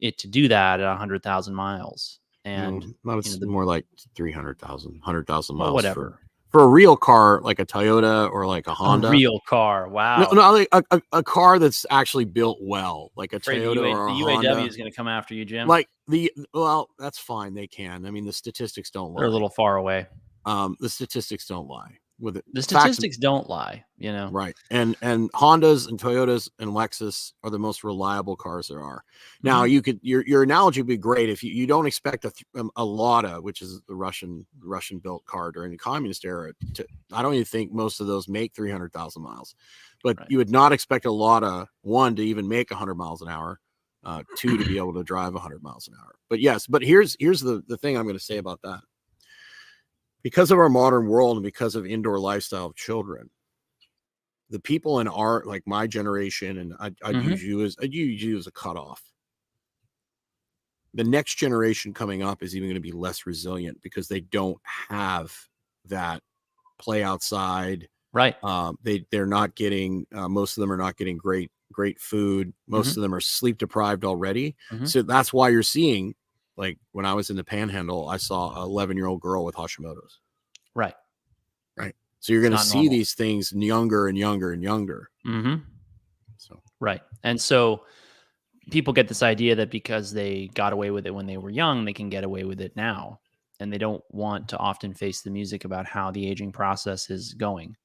it 0.00 0.18
to 0.18 0.28
do 0.28 0.48
that 0.48 0.80
at 0.80 0.88
100,000 0.88 1.54
miles 1.54 2.20
and 2.44 2.94
no, 3.04 3.18
it's 3.18 3.34
you 3.34 3.40
know, 3.40 3.52
more 3.52 3.64
like 3.64 3.86
300,000, 4.14 4.92
100,000 4.92 5.56
miles. 5.56 5.74
whatever. 5.74 6.18
For, 6.50 6.58
for, 6.58 6.64
a 6.64 6.66
real 6.66 6.96
car, 6.96 7.40
like 7.42 7.58
a 7.58 7.66
Toyota 7.66 8.30
or 8.30 8.46
like 8.46 8.66
a 8.66 8.74
Honda. 8.74 9.08
A 9.08 9.10
real 9.10 9.40
car. 9.46 9.88
Wow. 9.88 10.20
No, 10.20 10.30
no 10.30 10.52
like 10.52 10.68
a, 10.72 10.82
a, 10.90 11.02
a, 11.12 11.22
car 11.22 11.58
that's 11.58 11.84
actually 11.90 12.24
built 12.24 12.58
well, 12.62 13.12
like 13.14 13.32
a 13.32 13.40
Toyota 13.40 13.74
the, 13.74 13.80
UA, 13.82 13.96
or 13.96 14.08
a 14.08 14.12
the 14.12 14.20
UAW 14.20 14.46
Honda. 14.46 14.64
is 14.66 14.76
going 14.76 14.90
to 14.90 14.96
come 14.96 15.08
after 15.08 15.34
you, 15.34 15.44
Jim. 15.44 15.68
Like 15.68 15.88
the, 16.10 16.32
well, 16.52 16.90
that's 16.98 17.18
fine. 17.18 17.54
They 17.54 17.66
can. 17.66 18.04
I 18.04 18.10
mean, 18.10 18.24
the 18.24 18.32
statistics 18.32 18.90
don't 18.90 19.12
lie. 19.12 19.20
They're 19.20 19.28
a 19.28 19.32
little 19.32 19.50
far 19.50 19.76
away. 19.76 20.06
Um, 20.44 20.76
the 20.80 20.88
statistics 20.88 21.46
don't 21.46 21.68
lie 21.68 21.98
with 22.20 22.36
it. 22.36 22.44
The 22.52 22.62
statistics 22.62 23.16
fact, 23.16 23.22
don't 23.22 23.48
lie, 23.48 23.84
you 23.98 24.12
know. 24.12 24.28
Right. 24.30 24.54
And 24.70 24.96
and 25.02 25.32
Hondas 25.32 25.88
and 25.88 25.98
Toyotas 25.98 26.48
and 26.58 26.70
Lexus 26.70 27.32
are 27.42 27.50
the 27.50 27.58
most 27.58 27.82
reliable 27.82 28.36
cars 28.36 28.68
there 28.68 28.82
are. 28.82 29.02
Now, 29.42 29.62
mm-hmm. 29.62 29.72
you 29.72 29.82
could 29.82 30.00
your 30.02 30.24
your 30.26 30.42
analogy 30.42 30.82
would 30.82 30.88
be 30.88 30.96
great 30.96 31.28
if 31.28 31.42
you, 31.42 31.52
you 31.52 31.66
don't 31.66 31.86
expect 31.86 32.24
a 32.24 32.32
um, 32.58 32.70
a 32.76 32.84
Lada, 32.84 33.40
which 33.40 33.62
is 33.62 33.80
the 33.88 33.94
Russian 33.94 34.46
Russian 34.62 34.98
built 34.98 35.24
car 35.24 35.50
during 35.50 35.70
the 35.70 35.78
communist 35.78 36.24
era. 36.24 36.52
To 36.74 36.86
I 37.12 37.22
don't 37.22 37.34
even 37.34 37.44
think 37.44 37.72
most 37.72 38.00
of 38.00 38.06
those 38.06 38.28
make 38.28 38.54
three 38.54 38.70
hundred 38.70 38.92
thousand 38.92 39.22
miles, 39.22 39.54
but 40.02 40.18
right. 40.18 40.26
you 40.30 40.38
would 40.38 40.50
not 40.50 40.72
expect 40.72 41.06
a 41.06 41.12
Lada 41.12 41.66
one 41.82 42.14
to 42.16 42.22
even 42.22 42.46
make 42.46 42.70
hundred 42.72 42.96
miles 42.96 43.22
an 43.22 43.28
hour. 43.28 43.60
Uh, 44.02 44.22
two 44.34 44.56
to 44.56 44.64
be 44.64 44.78
able 44.78 44.94
to 44.94 45.04
drive 45.04 45.34
100 45.34 45.62
miles 45.62 45.86
an 45.86 45.94
hour. 46.00 46.14
But 46.30 46.40
yes, 46.40 46.66
but 46.66 46.82
here's 46.82 47.16
here's 47.20 47.40
the 47.40 47.62
the 47.66 47.76
thing 47.76 47.96
I'm 47.96 48.04
going 48.04 48.16
to 48.16 48.24
say 48.24 48.38
about 48.38 48.62
that 48.62 48.80
because 50.22 50.50
of 50.50 50.58
our 50.58 50.70
modern 50.70 51.06
world 51.06 51.36
and 51.36 51.44
because 51.44 51.74
of 51.74 51.84
indoor 51.84 52.18
lifestyle 52.18 52.66
of 52.66 52.76
children 52.76 53.28
the 54.50 54.60
people 54.60 54.98
in 54.98 55.08
our 55.08 55.44
like 55.46 55.62
my 55.64 55.86
generation 55.86 56.58
and 56.58 56.74
I, 56.78 56.84
would 56.84 57.16
mm-hmm. 57.16 57.30
use 57.30 57.42
you 57.42 57.64
as 57.64 57.76
I'd 57.80 57.94
use 57.94 58.22
you 58.22 58.36
as 58.36 58.46
a 58.46 58.52
cutoff. 58.52 59.02
The 60.92 61.04
next 61.04 61.36
generation 61.36 61.94
coming 61.94 62.22
up 62.24 62.42
is 62.42 62.56
even 62.56 62.68
going 62.68 62.74
to 62.74 62.80
be 62.80 62.90
less 62.90 63.26
resilient 63.26 63.80
because 63.80 64.08
they 64.08 64.20
don't 64.20 64.58
have 64.64 65.32
that 65.86 66.20
play 66.80 67.04
outside. 67.04 67.88
Right. 68.12 68.42
Um, 68.42 68.76
they 68.82 69.06
they're 69.12 69.24
not 69.24 69.54
getting. 69.54 70.04
Uh, 70.12 70.28
most 70.28 70.58
of 70.58 70.62
them 70.62 70.72
are 70.72 70.76
not 70.76 70.96
getting 70.96 71.16
great 71.16 71.50
great 71.72 72.00
food. 72.00 72.52
Most 72.66 72.90
mm-hmm. 72.90 73.00
of 73.00 73.02
them 73.02 73.14
are 73.14 73.20
sleep 73.20 73.58
deprived 73.58 74.04
already. 74.04 74.56
Mm-hmm. 74.70 74.86
So 74.86 75.02
that's 75.02 75.32
why 75.32 75.48
you're 75.48 75.62
seeing 75.62 76.14
like 76.56 76.78
when 76.92 77.06
I 77.06 77.14
was 77.14 77.30
in 77.30 77.36
the 77.36 77.44
panhandle, 77.44 78.08
I 78.08 78.18
saw 78.18 78.54
an 78.54 78.62
11 78.62 78.96
year 78.96 79.06
old 79.06 79.20
girl 79.20 79.44
with 79.44 79.54
Hashimoto's. 79.54 80.20
Right. 80.74 80.94
Right. 81.76 81.94
So 82.20 82.32
you're 82.32 82.42
going 82.42 82.52
to 82.52 82.58
see 82.58 82.78
normal. 82.78 82.90
these 82.90 83.14
things 83.14 83.52
younger 83.52 84.08
and 84.08 84.18
younger 84.18 84.52
and 84.52 84.62
younger. 84.62 85.08
Mm-hmm. 85.26 85.62
So, 86.36 86.62
right. 86.78 87.00
And 87.22 87.40
so 87.40 87.82
people 88.70 88.92
get 88.92 89.08
this 89.08 89.22
idea 89.22 89.54
that 89.56 89.70
because 89.70 90.12
they 90.12 90.50
got 90.54 90.72
away 90.72 90.90
with 90.90 91.06
it 91.06 91.14
when 91.14 91.26
they 91.26 91.38
were 91.38 91.50
young, 91.50 91.84
they 91.84 91.92
can 91.92 92.10
get 92.10 92.24
away 92.24 92.44
with 92.44 92.60
it 92.60 92.76
now. 92.76 93.20
And 93.58 93.72
they 93.72 93.78
don't 93.78 94.02
want 94.10 94.48
to 94.48 94.58
often 94.58 94.94
face 94.94 95.22
the 95.22 95.30
music 95.30 95.64
about 95.64 95.86
how 95.86 96.10
the 96.10 96.26
aging 96.26 96.52
process 96.52 97.10
is 97.10 97.34
going. 97.34 97.76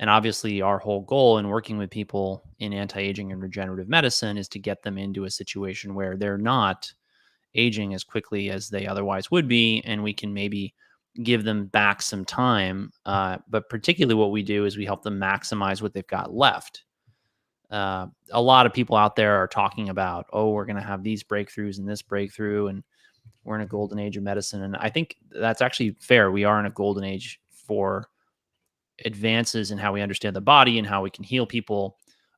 And 0.00 0.08
obviously, 0.08 0.62
our 0.62 0.78
whole 0.78 1.02
goal 1.02 1.36
in 1.36 1.48
working 1.48 1.76
with 1.76 1.90
people 1.90 2.42
in 2.58 2.72
anti 2.72 2.98
aging 2.98 3.32
and 3.32 3.42
regenerative 3.42 3.86
medicine 3.86 4.38
is 4.38 4.48
to 4.48 4.58
get 4.58 4.82
them 4.82 4.96
into 4.96 5.24
a 5.24 5.30
situation 5.30 5.94
where 5.94 6.16
they're 6.16 6.38
not 6.38 6.90
aging 7.54 7.92
as 7.92 8.02
quickly 8.02 8.48
as 8.48 8.70
they 8.70 8.86
otherwise 8.86 9.30
would 9.30 9.46
be. 9.46 9.82
And 9.84 10.02
we 10.02 10.14
can 10.14 10.32
maybe 10.32 10.74
give 11.22 11.44
them 11.44 11.66
back 11.66 12.00
some 12.00 12.24
time. 12.24 12.92
Uh, 13.04 13.36
but 13.46 13.68
particularly, 13.68 14.14
what 14.18 14.30
we 14.30 14.42
do 14.42 14.64
is 14.64 14.78
we 14.78 14.86
help 14.86 15.02
them 15.02 15.20
maximize 15.20 15.82
what 15.82 15.92
they've 15.92 16.06
got 16.06 16.32
left. 16.32 16.84
Uh, 17.70 18.06
a 18.30 18.40
lot 18.40 18.64
of 18.64 18.72
people 18.72 18.96
out 18.96 19.16
there 19.16 19.36
are 19.36 19.48
talking 19.48 19.90
about, 19.90 20.24
oh, 20.32 20.48
we're 20.48 20.64
going 20.64 20.76
to 20.76 20.82
have 20.82 21.02
these 21.02 21.22
breakthroughs 21.22 21.78
and 21.78 21.86
this 21.86 22.00
breakthrough, 22.00 22.68
and 22.68 22.82
we're 23.44 23.56
in 23.56 23.60
a 23.60 23.66
golden 23.66 23.98
age 23.98 24.16
of 24.16 24.22
medicine. 24.22 24.62
And 24.62 24.76
I 24.76 24.88
think 24.88 25.16
that's 25.30 25.60
actually 25.60 25.94
fair. 26.00 26.30
We 26.30 26.44
are 26.44 26.58
in 26.58 26.64
a 26.64 26.70
golden 26.70 27.04
age 27.04 27.38
for 27.50 28.08
advances 29.04 29.70
in 29.70 29.78
how 29.78 29.92
we 29.92 30.02
understand 30.02 30.36
the 30.36 30.40
body 30.40 30.78
and 30.78 30.86
how 30.86 31.02
we 31.02 31.10
can 31.10 31.24
heal 31.24 31.46
people. 31.46 31.96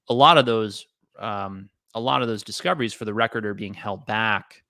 A 0.09 0.15
lot 0.15 0.39
of 0.39 0.47
those, 0.47 0.87
um, 1.19 1.69
a 1.95 2.01
lot 2.01 2.23
of 2.23 2.29
those 2.29 2.43
discoveries, 2.43 2.93
for 2.93 3.05
the 3.05 3.15
record, 3.15 3.47
are 3.47 3.55
being 3.55 3.75
held 3.75 4.07
back 4.07 4.63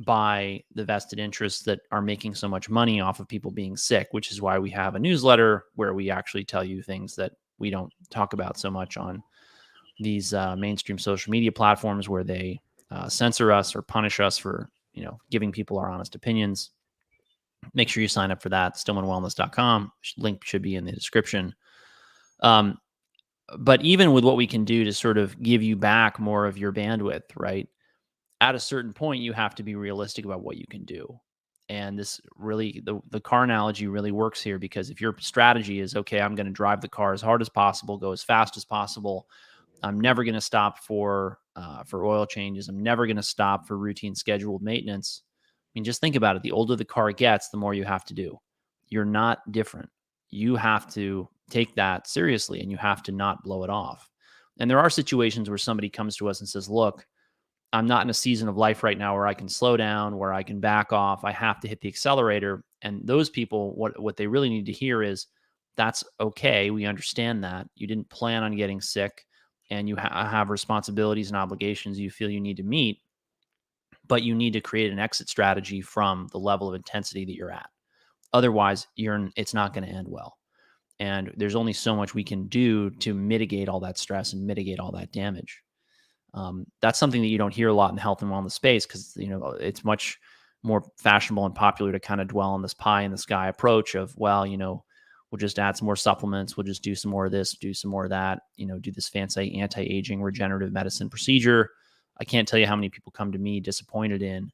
by 0.00 0.62
the 0.74 0.84
vested 0.84 1.18
interests 1.18 1.62
that 1.62 1.80
are 1.90 2.02
making 2.02 2.34
so 2.34 2.48
much 2.48 2.68
money 2.68 3.00
off 3.00 3.18
of 3.20 3.26
people 3.26 3.50
being 3.50 3.76
sick, 3.76 4.08
which 4.12 4.30
is 4.30 4.40
why 4.40 4.58
we 4.58 4.70
have 4.70 4.94
a 4.94 4.98
newsletter 4.98 5.64
where 5.74 5.94
we 5.94 6.10
actually 6.10 6.44
tell 6.44 6.62
you 6.62 6.82
things 6.82 7.16
that 7.16 7.32
we 7.58 7.70
don't 7.70 7.92
talk 8.10 8.32
about 8.32 8.58
so 8.58 8.70
much 8.70 8.96
on 8.96 9.22
these 9.98 10.32
uh, 10.32 10.54
mainstream 10.54 10.98
social 10.98 11.30
media 11.30 11.50
platforms 11.50 12.08
where 12.08 12.22
they 12.22 12.60
uh, 12.90 13.08
censor 13.08 13.50
us 13.52 13.74
or 13.74 13.82
punish 13.82 14.20
us 14.20 14.38
for 14.38 14.70
you 14.94 15.04
know 15.04 15.18
giving 15.30 15.52
people 15.52 15.78
our 15.78 15.90
honest 15.90 16.14
opinions 16.14 16.70
make 17.74 17.88
sure 17.88 18.02
you 18.02 18.08
sign 18.08 18.30
up 18.30 18.42
for 18.42 18.48
that 18.48 18.74
stillmanwellness.com 18.74 19.92
link 20.16 20.44
should 20.44 20.62
be 20.62 20.76
in 20.76 20.84
the 20.84 20.92
description. 20.92 21.54
Um, 22.40 22.78
but 23.58 23.82
even 23.82 24.12
with 24.12 24.24
what 24.24 24.36
we 24.36 24.46
can 24.46 24.64
do 24.64 24.84
to 24.84 24.92
sort 24.92 25.18
of 25.18 25.40
give 25.42 25.62
you 25.62 25.76
back 25.76 26.18
more 26.18 26.46
of 26.46 26.58
your 26.58 26.72
bandwidth 26.72 27.22
right 27.36 27.68
at 28.40 28.54
a 28.54 28.60
certain 28.60 28.92
point 28.92 29.22
you 29.22 29.32
have 29.32 29.54
to 29.54 29.62
be 29.62 29.74
realistic 29.74 30.24
about 30.24 30.42
what 30.42 30.56
you 30.56 30.66
can 30.68 30.84
do. 30.84 31.18
And 31.70 31.98
this 31.98 32.20
really 32.36 32.82
the, 32.84 33.00
the 33.10 33.20
car 33.20 33.44
analogy 33.44 33.88
really 33.88 34.12
works 34.12 34.42
here 34.42 34.58
because 34.58 34.90
if 34.90 35.00
your 35.00 35.14
strategy 35.18 35.80
is 35.80 35.94
okay 35.96 36.20
i'm 36.20 36.34
going 36.34 36.46
to 36.46 36.52
drive 36.52 36.80
the 36.80 36.88
car 36.88 37.12
as 37.12 37.20
hard 37.20 37.42
as 37.42 37.48
possible 37.48 37.98
go 37.98 38.12
as 38.12 38.22
fast 38.22 38.56
as 38.56 38.64
possible. 38.64 39.28
I'm 39.82 40.00
never 40.00 40.24
going 40.24 40.34
to 40.34 40.40
stop 40.40 40.80
for 40.80 41.38
uh, 41.54 41.84
for 41.84 42.04
oil 42.04 42.26
changes. 42.26 42.68
I'm 42.68 42.82
never 42.82 43.06
going 43.06 43.16
to 43.16 43.22
stop 43.22 43.66
for 43.66 43.78
routine 43.78 44.14
scheduled 44.14 44.62
maintenance 44.62 45.22
mean, 45.78 45.84
just 45.84 46.00
think 46.00 46.16
about 46.16 46.34
it. 46.34 46.42
The 46.42 46.50
older 46.50 46.74
the 46.74 46.84
car 46.84 47.12
gets, 47.12 47.50
the 47.50 47.56
more 47.56 47.72
you 47.72 47.84
have 47.84 48.04
to 48.06 48.14
do. 48.14 48.36
You're 48.88 49.04
not 49.04 49.52
different. 49.52 49.88
You 50.30 50.56
have 50.56 50.92
to 50.94 51.28
take 51.50 51.74
that 51.76 52.08
seriously 52.08 52.60
and 52.60 52.70
you 52.70 52.76
have 52.76 53.02
to 53.04 53.12
not 53.12 53.44
blow 53.44 53.62
it 53.62 53.70
off. 53.70 54.10
And 54.58 54.68
there 54.68 54.80
are 54.80 54.90
situations 54.90 55.48
where 55.48 55.56
somebody 55.56 55.88
comes 55.88 56.16
to 56.16 56.28
us 56.28 56.40
and 56.40 56.48
says, 56.48 56.68
Look, 56.68 57.06
I'm 57.72 57.86
not 57.86 58.02
in 58.02 58.10
a 58.10 58.14
season 58.14 58.48
of 58.48 58.56
life 58.56 58.82
right 58.82 58.98
now 58.98 59.14
where 59.14 59.28
I 59.28 59.34
can 59.34 59.48
slow 59.48 59.76
down, 59.76 60.16
where 60.16 60.32
I 60.32 60.42
can 60.42 60.58
back 60.58 60.92
off. 60.92 61.24
I 61.24 61.30
have 61.30 61.60
to 61.60 61.68
hit 61.68 61.80
the 61.80 61.88
accelerator. 61.88 62.64
And 62.82 63.06
those 63.06 63.30
people, 63.30 63.76
what, 63.76 64.00
what 64.00 64.16
they 64.16 64.26
really 64.26 64.48
need 64.48 64.66
to 64.66 64.72
hear 64.72 65.02
is 65.02 65.26
that's 65.76 66.02
okay. 66.18 66.72
We 66.72 66.86
understand 66.86 67.44
that. 67.44 67.68
You 67.76 67.86
didn't 67.86 68.10
plan 68.10 68.42
on 68.42 68.56
getting 68.56 68.80
sick 68.80 69.24
and 69.70 69.88
you 69.88 69.96
ha- 69.96 70.28
have 70.28 70.50
responsibilities 70.50 71.28
and 71.28 71.36
obligations 71.36 72.00
you 72.00 72.10
feel 72.10 72.30
you 72.30 72.40
need 72.40 72.56
to 72.56 72.62
meet 72.64 73.00
but 74.08 74.22
you 74.22 74.34
need 74.34 74.52
to 74.54 74.60
create 74.60 74.92
an 74.92 74.98
exit 74.98 75.28
strategy 75.28 75.80
from 75.80 76.28
the 76.32 76.38
level 76.38 76.68
of 76.68 76.74
intensity 76.74 77.24
that 77.24 77.34
you're 77.34 77.52
at. 77.52 77.68
Otherwise, 78.32 78.86
you're 78.96 79.28
it's 79.36 79.54
not 79.54 79.72
going 79.72 79.84
to 79.84 79.94
end 79.94 80.08
well. 80.08 80.36
And 81.00 81.32
there's 81.36 81.54
only 81.54 81.72
so 81.72 81.94
much 81.94 82.14
we 82.14 82.24
can 82.24 82.48
do 82.48 82.90
to 82.90 83.14
mitigate 83.14 83.68
all 83.68 83.80
that 83.80 83.98
stress 83.98 84.32
and 84.32 84.46
mitigate 84.46 84.80
all 84.80 84.90
that 84.92 85.12
damage. 85.12 85.62
Um, 86.34 86.66
that's 86.82 86.98
something 86.98 87.22
that 87.22 87.28
you 87.28 87.38
don't 87.38 87.54
hear 87.54 87.68
a 87.68 87.74
lot 87.74 87.90
in 87.90 87.96
the 87.96 88.02
health 88.02 88.22
and 88.22 88.30
wellness 88.30 88.52
space 88.52 88.84
because 88.84 89.14
you 89.16 89.28
know 89.28 89.56
it's 89.60 89.84
much 89.84 90.18
more 90.62 90.84
fashionable 90.98 91.46
and 91.46 91.54
popular 91.54 91.92
to 91.92 92.00
kind 92.00 92.20
of 92.20 92.28
dwell 92.28 92.50
on 92.50 92.62
this 92.62 92.74
pie 92.74 93.02
in 93.02 93.12
the 93.12 93.18
sky 93.18 93.48
approach 93.48 93.94
of 93.94 94.14
well, 94.16 94.46
you 94.46 94.56
know, 94.56 94.84
we'll 95.30 95.38
just 95.38 95.58
add 95.58 95.76
some 95.76 95.86
more 95.86 95.96
supplements, 95.96 96.56
we'll 96.56 96.64
just 96.64 96.82
do 96.82 96.94
some 96.94 97.10
more 97.10 97.26
of 97.26 97.32
this, 97.32 97.56
do 97.56 97.72
some 97.72 97.90
more 97.90 98.04
of 98.04 98.10
that, 98.10 98.40
you 98.56 98.66
know, 98.66 98.78
do 98.78 98.90
this 98.90 99.08
fancy 99.08 99.60
anti-aging 99.60 100.22
regenerative 100.22 100.72
medicine 100.72 101.08
procedure 101.08 101.70
I 102.20 102.24
can't 102.24 102.46
tell 102.48 102.58
you 102.58 102.66
how 102.66 102.76
many 102.76 102.88
people 102.88 103.12
come 103.12 103.32
to 103.32 103.38
me 103.38 103.60
disappointed 103.60 104.22
in 104.22 104.50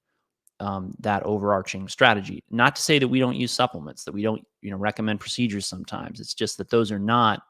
um, 0.60 0.94
that 1.00 1.22
overarching 1.24 1.88
strategy. 1.88 2.42
Not 2.50 2.76
to 2.76 2.82
say 2.82 2.98
that 2.98 3.08
we 3.08 3.18
don't 3.18 3.36
use 3.36 3.52
supplements, 3.52 4.04
that 4.04 4.12
we 4.12 4.22
don't, 4.22 4.44
you 4.60 4.70
know, 4.70 4.76
recommend 4.76 5.20
procedures 5.20 5.66
sometimes. 5.66 6.20
It's 6.20 6.34
just 6.34 6.58
that 6.58 6.70
those 6.70 6.92
are 6.92 6.98
not 6.98 7.42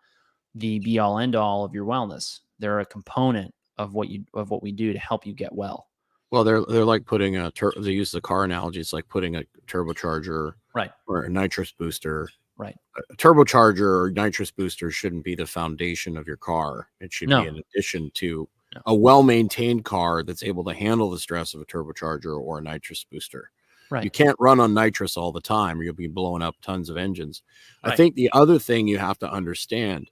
the 0.54 0.78
be 0.78 0.99
all 0.99 1.18
end 1.18 1.35
all 1.35 1.64
of 1.64 1.75
your 1.75 1.85
wellness. 1.85 2.40
They're 2.59 2.80
a 2.80 2.87
component 2.87 3.52
of 3.76 3.94
what 3.94 4.09
you 4.09 4.25
of 4.35 4.50
what 4.50 4.62
we 4.62 4.73
do 4.73 4.92
to 4.92 4.99
help 4.99 5.26
you 5.26 5.33
get 5.33 5.52
well. 5.52 5.88
Well, 6.30 6.44
they're 6.44 6.64
they're 6.64 6.85
like 6.85 7.04
putting 7.04 7.37
a 7.37 7.50
tur- 7.50 7.75
they 7.76 7.92
use 7.92 8.11
the 8.11 8.21
car 8.21 8.44
analogy. 8.44 8.80
It's 8.80 8.92
like 8.92 9.09
putting 9.09 9.37
a 9.37 9.44
turbocharger, 9.66 10.54
right, 10.75 10.92
or 11.06 11.23
a 11.23 11.28
nitrous 11.28 11.73
booster, 11.73 12.28
right. 12.56 12.76
A 13.11 13.16
turbocharger 13.16 14.06
or 14.06 14.11
nitrous 14.11 14.50
booster 14.50 14.90
shouldn't 14.90 15.25
be 15.25 15.35
the 15.35 15.47
foundation 15.47 16.16
of 16.16 16.26
your 16.26 16.37
car. 16.37 16.88
It 17.00 17.12
should 17.12 17.28
no. 17.28 17.42
be 17.42 17.49
an 17.49 17.62
addition 17.75 18.11
to 18.14 18.49
a 18.87 18.95
well-maintained 18.95 19.85
car 19.85 20.23
that's 20.23 20.43
able 20.43 20.64
to 20.64 20.75
handle 20.75 21.11
the 21.11 21.19
stress 21.19 21.54
of 21.54 21.61
a 21.61 21.66
turbocharger 21.66 22.38
or 22.38 22.59
a 22.59 22.62
nitrous 22.62 23.04
booster. 23.04 23.50
Right. 23.90 24.04
You 24.04 24.11
can't 24.11 24.37
run 24.38 24.61
on 24.61 24.75
nitrous 24.75 25.16
all 25.16 25.33
the 25.33 25.40
time, 25.40 25.78
or 25.78 25.83
you'll 25.83 25.95
be 25.95 26.09
blowing 26.09 26.43
up 26.43 26.57
tons 26.62 26.88
of 26.90 26.97
engines. 26.97 27.43
Right. 27.85 27.93
I 27.93 27.97
think 27.97 28.14
the 28.14 28.31
other 28.33 28.59
thing 28.59 28.88
you 28.88 28.99
have 28.99 29.19
to 29.19 29.31
understand 29.31 30.11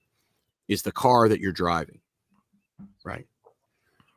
is 0.67 0.81
the 0.81 0.91
car 0.91 1.27
that 1.27 1.39
you're 1.39 1.51
driving. 1.51 1.99
Right. 3.03 3.25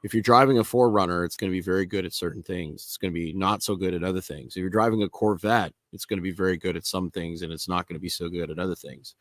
If 0.05 0.15
you're 0.15 0.23
driving 0.23 0.59
a 0.59 0.63
4Runner, 0.63 1.25
it's 1.25 1.37
going 1.37 1.51
to 1.51 1.57
be 1.57 1.63
very 1.63 1.85
good 1.85 2.05
at 2.05 2.13
certain 2.13 2.43
things. 2.43 2.83
It's 2.83 2.97
going 2.97 3.13
to 3.13 3.19
be 3.19 3.33
not 3.33 3.63
so 3.63 3.75
good 3.75 3.95
at 3.95 4.05
other 4.05 4.21
things. 4.21 4.57
If 4.57 4.61
you're 4.61 4.71
driving 4.71 5.03
a 5.03 5.09
Corvette, 5.09 5.73
it's 5.93 6.05
going 6.05 6.19
to 6.19 6.23
be 6.23 6.31
very 6.31 6.57
good 6.57 6.77
at 6.77 6.87
some 6.87 7.11
things 7.11 7.43
and 7.43 7.53
it's 7.53 7.69
not 7.69 7.89
going 7.89 7.97
to 7.97 8.01
be 8.01 8.09
so 8.09 8.29
good 8.29 8.51
at 8.51 8.59
other 8.59 8.77
things. 8.77 9.17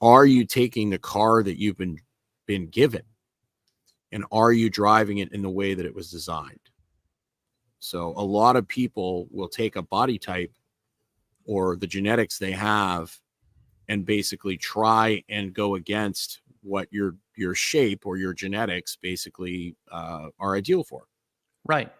Are 0.00 0.24
you 0.24 0.46
taking 0.46 0.88
the 0.88 0.98
car 0.98 1.42
that 1.42 1.60
you've 1.60 1.76
been 1.76 1.98
been 2.46 2.68
given 2.68 3.02
and 4.12 4.24
are 4.30 4.52
you 4.52 4.70
driving 4.70 5.18
it 5.18 5.32
in 5.32 5.42
the 5.42 5.50
way 5.50 5.74
that 5.74 5.86
it 5.86 5.94
was 5.94 6.10
designed? 6.10 6.60
So 7.78 8.14
a 8.16 8.22
lot 8.22 8.56
of 8.56 8.68
people 8.68 9.26
will 9.30 9.48
take 9.48 9.76
a 9.76 9.82
body 9.82 10.18
type 10.18 10.52
or 11.44 11.76
the 11.76 11.86
genetics 11.86 12.38
they 12.38 12.52
have 12.52 13.18
and 13.88 14.06
basically 14.06 14.56
try 14.56 15.24
and 15.28 15.52
go 15.52 15.74
against 15.74 16.40
what 16.62 16.86
your 16.92 17.16
your 17.36 17.54
shape 17.54 18.06
or 18.06 18.16
your 18.16 18.32
genetics 18.32 18.96
basically 18.96 19.74
uh, 19.90 20.28
are 20.38 20.54
ideal 20.54 20.84
for. 20.84 21.06
Right 21.64 21.92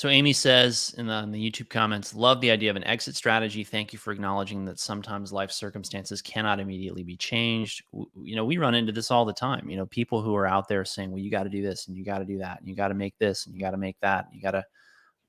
so 0.00 0.08
Amy 0.08 0.32
says 0.32 0.94
in 0.96 1.08
the, 1.08 1.18
in 1.18 1.30
the, 1.30 1.50
YouTube 1.50 1.68
comments, 1.68 2.14
love 2.14 2.40
the 2.40 2.50
idea 2.50 2.70
of 2.70 2.76
an 2.76 2.84
exit 2.84 3.14
strategy. 3.14 3.64
Thank 3.64 3.92
you 3.92 3.98
for 3.98 4.14
acknowledging 4.14 4.64
that 4.64 4.80
sometimes 4.80 5.30
life 5.30 5.50
circumstances 5.50 6.22
cannot 6.22 6.58
immediately 6.58 7.02
be 7.02 7.18
changed. 7.18 7.82
you 7.92 8.34
know, 8.34 8.46
we 8.46 8.56
run 8.56 8.74
into 8.74 8.92
this 8.92 9.10
all 9.10 9.26
the 9.26 9.34
time. 9.34 9.68
You 9.68 9.76
know, 9.76 9.84
people 9.84 10.22
who 10.22 10.34
are 10.34 10.46
out 10.46 10.68
there 10.68 10.86
saying, 10.86 11.10
"Well, 11.10 11.18
you 11.18 11.30
got 11.30 11.42
to 11.42 11.50
do 11.50 11.60
this 11.60 11.86
and 11.86 11.98
you 11.98 12.02
got 12.02 12.20
to 12.20 12.24
do 12.24 12.38
that 12.38 12.60
and 12.60 12.66
you 12.66 12.74
got 12.74 12.88
to 12.88 12.94
make 12.94 13.12
this 13.18 13.44
and 13.44 13.54
you 13.54 13.60
got 13.60 13.72
to 13.72 13.76
make 13.76 14.00
that. 14.00 14.24
You 14.32 14.40
got 14.40 14.52
to, 14.52 14.64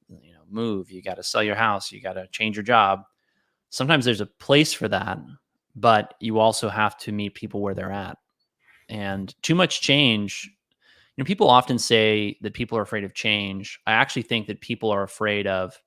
you 0.08 0.32
know, 0.32 0.44
move. 0.50 0.90
You 0.90 1.02
got 1.02 1.16
to 1.16 1.24
sell 1.24 1.44
your 1.44 1.56
house. 1.56 1.92
You 1.92 2.00
got 2.02 2.14
to 2.14 2.28
change 2.28 2.56
your 2.56 2.64
job." 2.64 3.02
Sometimes 3.72 4.06
there's 4.06 4.22
a 4.22 4.26
place 4.26 4.72
for 4.72 4.88
that, 4.88 5.18
but 5.76 6.14
you 6.22 6.40
also 6.40 6.70
have 6.70 6.98
to 7.00 7.12
meet 7.12 7.36
people 7.36 7.60
where 7.60 7.74
they're 7.74 7.92
at. 7.92 8.18
And 8.88 9.36
too 9.42 9.56
much 9.56 9.82
change 9.82 10.50
know, 11.18 11.26
people 11.26 11.50
often 11.50 11.78
say 11.78 12.38
that 12.42 12.54
people 12.54 12.78
are 12.78 12.84
afraid 12.84 13.04
of 13.04 13.14
change. 13.14 13.80
I 13.86 13.94
actually 13.94 14.24
think 14.24 14.48
that 14.48 14.62
people 14.62 14.90
are 14.92 15.04
afraid 15.04 15.48
of, 15.48 15.78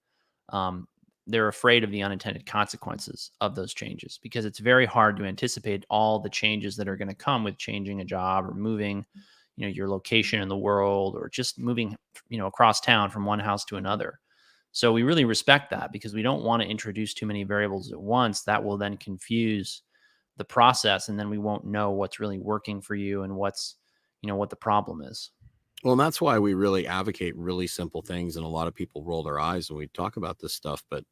um, 0.51 0.87
they're 1.27 1.49
afraid 1.49 1.83
of 1.85 1.91
the 1.91 2.03
unintended 2.03 2.45
consequences 2.45 3.31
of 3.41 3.55
those 3.55 3.73
changes 3.73 4.19
because 4.23 4.45
it's 4.45 4.59
very 4.59 4.85
hard 4.85 5.17
to 5.17 5.25
anticipate 5.25 5.87
all 5.89 6.19
the 6.19 6.29
changes 6.29 6.77
that 6.77 6.89
are 6.89 6.97
going 6.97 7.09
to 7.09 7.15
come 7.15 7.43
with 7.45 7.57
changing 7.57 8.01
a 8.01 8.05
job 8.05 8.47
or 8.47 8.53
moving, 8.53 9.07
you 9.57 9.67
know, 9.67 9.73
your 9.73 9.89
location 9.89 10.43
in 10.43 10.49
the 10.49 10.57
world 10.57 11.15
or 11.17 11.31
just 11.31 11.59
moving, 11.59 11.97
you 12.29 12.37
know, 12.37 12.47
across 12.47 12.81
town 12.81 13.11
from 13.11 13.25
one 13.25 13.39
house 13.39 13.65
to 13.65 13.77
another. 13.77 14.21
So 14.73 14.93
we 14.93 15.05
really 15.05 15.25
respect 15.25 15.71
that 15.71 15.93
because 15.93 16.15
we 16.15 16.23
don't 16.23 16.43
want 16.43 16.61
to 16.61 16.69
introduce 16.69 17.15
too 17.15 17.27
many 17.27 17.45
variables 17.45 17.93
at 17.93 18.01
once. 18.01 18.43
That 18.43 18.63
will 18.63 18.77
then 18.77 18.97
confuse 18.97 19.83
the 20.37 20.45
process, 20.45 21.09
and 21.09 21.19
then 21.19 21.31
we 21.31 21.39
won't 21.39 21.65
know 21.65 21.93
what's 21.93 22.19
really 22.19 22.39
working 22.39 22.81
for 22.81 22.97
you 22.97 23.23
and 23.23 23.37
what's 23.37 23.77
you 24.25 24.29
know 24.29 24.37
what 24.37 24.49
the 24.49 24.57
problem 24.57 25.03
is. 25.03 25.31
Well 25.83 25.93
and 25.93 26.01
that's 26.01 26.19
why 26.19 26.39
we 26.39 26.55
really 26.55 26.87
advocate 26.87 27.37
really 27.37 27.67
simple 27.67 28.01
things 28.01 28.37
and 28.37 28.47
a 28.47 28.49
lot 28.49 28.67
of 28.67 28.75
people 28.75 29.05
roll 29.05 29.23
their 29.23 29.39
eyes 29.39 29.69
when 29.69 29.77
we 29.77 29.89
talk 29.89 30.17
about 30.17 30.39
this 30.39 30.55
stuff 30.55 30.83
but 30.91 31.05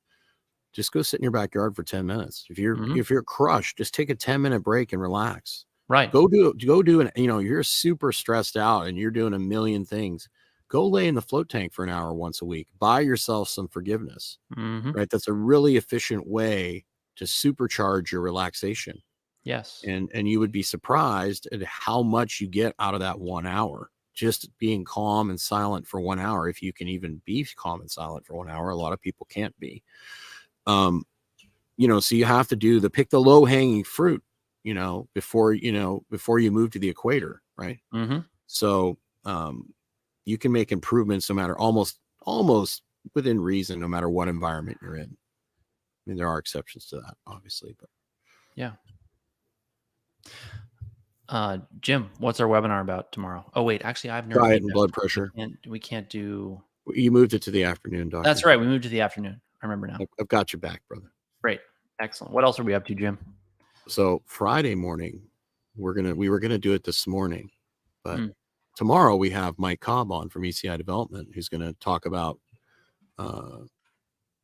just 0.72 0.92
go 0.92 1.02
sit 1.02 1.20
in 1.20 1.22
your 1.22 1.30
backyard 1.30 1.76
for 1.76 1.82
10 1.82 2.06
minutes. 2.06 2.46
If 2.48 2.58
you're 2.58 2.76
mm-hmm. 2.76 2.98
if 2.98 3.10
you're 3.10 3.22
crushed 3.22 3.76
just 3.76 3.92
take 3.92 4.08
a 4.08 4.14
10 4.14 4.40
minute 4.40 4.62
break 4.62 4.94
and 4.94 5.02
relax. 5.02 5.66
Right. 5.88 6.10
Go 6.10 6.26
do 6.26 6.54
go 6.54 6.82
do 6.82 7.02
an 7.02 7.10
you 7.16 7.26
know 7.26 7.38
you're 7.38 7.62
super 7.62 8.12
stressed 8.12 8.56
out 8.56 8.86
and 8.86 8.96
you're 8.96 9.10
doing 9.10 9.34
a 9.34 9.38
million 9.38 9.84
things 9.84 10.26
go 10.68 10.88
lay 10.88 11.06
in 11.06 11.14
the 11.14 11.20
float 11.20 11.50
tank 11.50 11.74
for 11.74 11.84
an 11.84 11.90
hour 11.90 12.14
once 12.14 12.40
a 12.40 12.46
week. 12.46 12.66
Buy 12.78 13.00
yourself 13.00 13.50
some 13.50 13.68
forgiveness 13.68 14.38
mm-hmm. 14.56 14.92
right? 14.92 15.10
That's 15.10 15.28
a 15.28 15.34
really 15.34 15.76
efficient 15.76 16.26
way 16.26 16.86
to 17.16 17.24
supercharge 17.24 18.10
your 18.10 18.22
relaxation 18.22 19.02
Yes. 19.44 19.82
and 19.86 20.10
and 20.14 20.28
you 20.28 20.38
would 20.40 20.52
be 20.52 20.62
surprised 20.62 21.48
at 21.52 21.62
how 21.64 22.02
much 22.02 22.40
you 22.40 22.46
get 22.46 22.74
out 22.78 22.94
of 22.94 23.00
that 23.00 23.18
one 23.18 23.46
hour. 23.46 23.90
Just 24.14 24.50
being 24.58 24.84
calm 24.84 25.30
and 25.30 25.40
silent 25.40 25.86
for 25.86 25.98
one 26.00 26.18
hour 26.18 26.48
if 26.48 26.62
you 26.62 26.72
can 26.72 26.86
even 26.86 27.20
be 27.24 27.46
calm 27.56 27.80
and 27.80 27.90
silent 27.90 28.26
for 28.26 28.34
one 28.34 28.50
hour 28.50 28.70
a 28.70 28.76
lot 28.76 28.92
of 28.92 29.00
people 29.00 29.26
can't 29.30 29.58
be. 29.58 29.82
Um 30.66 31.04
you 31.76 31.88
know 31.88 31.98
so 32.00 32.14
you 32.14 32.24
have 32.24 32.48
to 32.48 32.56
do 32.56 32.78
the 32.78 32.90
pick 32.90 33.08
the 33.10 33.20
low 33.20 33.44
hanging 33.44 33.82
fruit 33.82 34.22
you 34.62 34.74
know 34.74 35.08
before 35.14 35.54
you 35.54 35.72
know 35.72 36.04
before 36.10 36.38
you 36.38 36.50
move 36.52 36.70
to 36.70 36.78
the 36.78 36.88
equator 36.88 37.42
right? 37.56 37.78
Hmm 37.90 38.18
so 38.46 38.98
um 39.24 39.72
you 40.24 40.36
can 40.38 40.52
make 40.52 40.70
improvements 40.72 41.28
no 41.30 41.34
matter 41.34 41.58
almost 41.58 41.98
almost 42.20 42.82
within 43.14 43.40
reason 43.40 43.80
no 43.80 43.88
matter 43.88 44.08
what 44.10 44.28
environment 44.28 44.78
you're 44.82 44.96
in. 44.96 45.16
I 45.16 46.10
mean 46.10 46.16
there 46.16 46.28
are 46.28 46.38
exceptions 46.38 46.84
to 46.86 46.96
that 46.96 47.16
obviously 47.26 47.74
but 47.80 47.88
Uh, 51.28 51.58
Jim, 51.80 52.10
what's 52.18 52.40
our 52.40 52.46
webinar 52.48 52.80
about 52.82 53.10
tomorrow? 53.12 53.44
Oh 53.54 53.62
wait, 53.62 53.82
actually, 53.84 54.10
I've 54.10 54.26
never. 54.28 54.40
diet 54.40 54.62
and 54.62 54.72
blood 54.72 54.92
pressure 54.92 55.32
And 55.36 55.56
we 55.66 55.78
can't 55.78 56.08
do. 56.10 56.60
you 56.88 57.10
moved 57.10 57.32
it 57.32 57.40
to 57.42 57.50
the 57.50 57.64
afternoon 57.64 58.08
doctor 58.10 58.28
That's 58.28 58.44
right. 58.44 58.58
We 58.58 58.66
moved 58.66 58.82
to 58.84 58.88
the 58.90 59.00
afternoon. 59.00 59.40
I 59.62 59.66
remember 59.66 59.86
now. 59.86 59.96
I've- 60.00 60.26
got 60.28 60.52
your 60.52 60.60
back, 60.60 60.82
brother. 60.88 61.10
Great. 61.42 61.60
Excellent. 62.00 62.32
What 62.34 62.44
else 62.44 62.58
are 62.58 62.64
we 62.64 62.74
up 62.74 62.84
to, 62.86 62.94
Jim? 62.94 63.18
So 63.88 64.22
Friday 64.26 64.74
morning, 64.74 65.22
we're 65.76 65.94
gonna 65.94 66.14
we 66.14 66.28
were 66.28 66.38
gonna 66.40 66.58
do 66.58 66.72
it 66.74 66.84
this 66.84 67.06
morning, 67.06 67.50
but 68.04 68.18
Hmm. 68.18 68.26
tomorrow 68.76 69.16
we 69.16 69.30
have 69.30 69.58
Mike 69.58 69.80
Cobb 69.80 70.12
on 70.12 70.28
from 70.28 70.42
ECI 70.44 70.76
Development, 70.76 71.28
who's 71.34 71.48
gonna 71.48 71.72
talk 71.74 72.04
about 72.06 72.38
uh, 73.18 73.58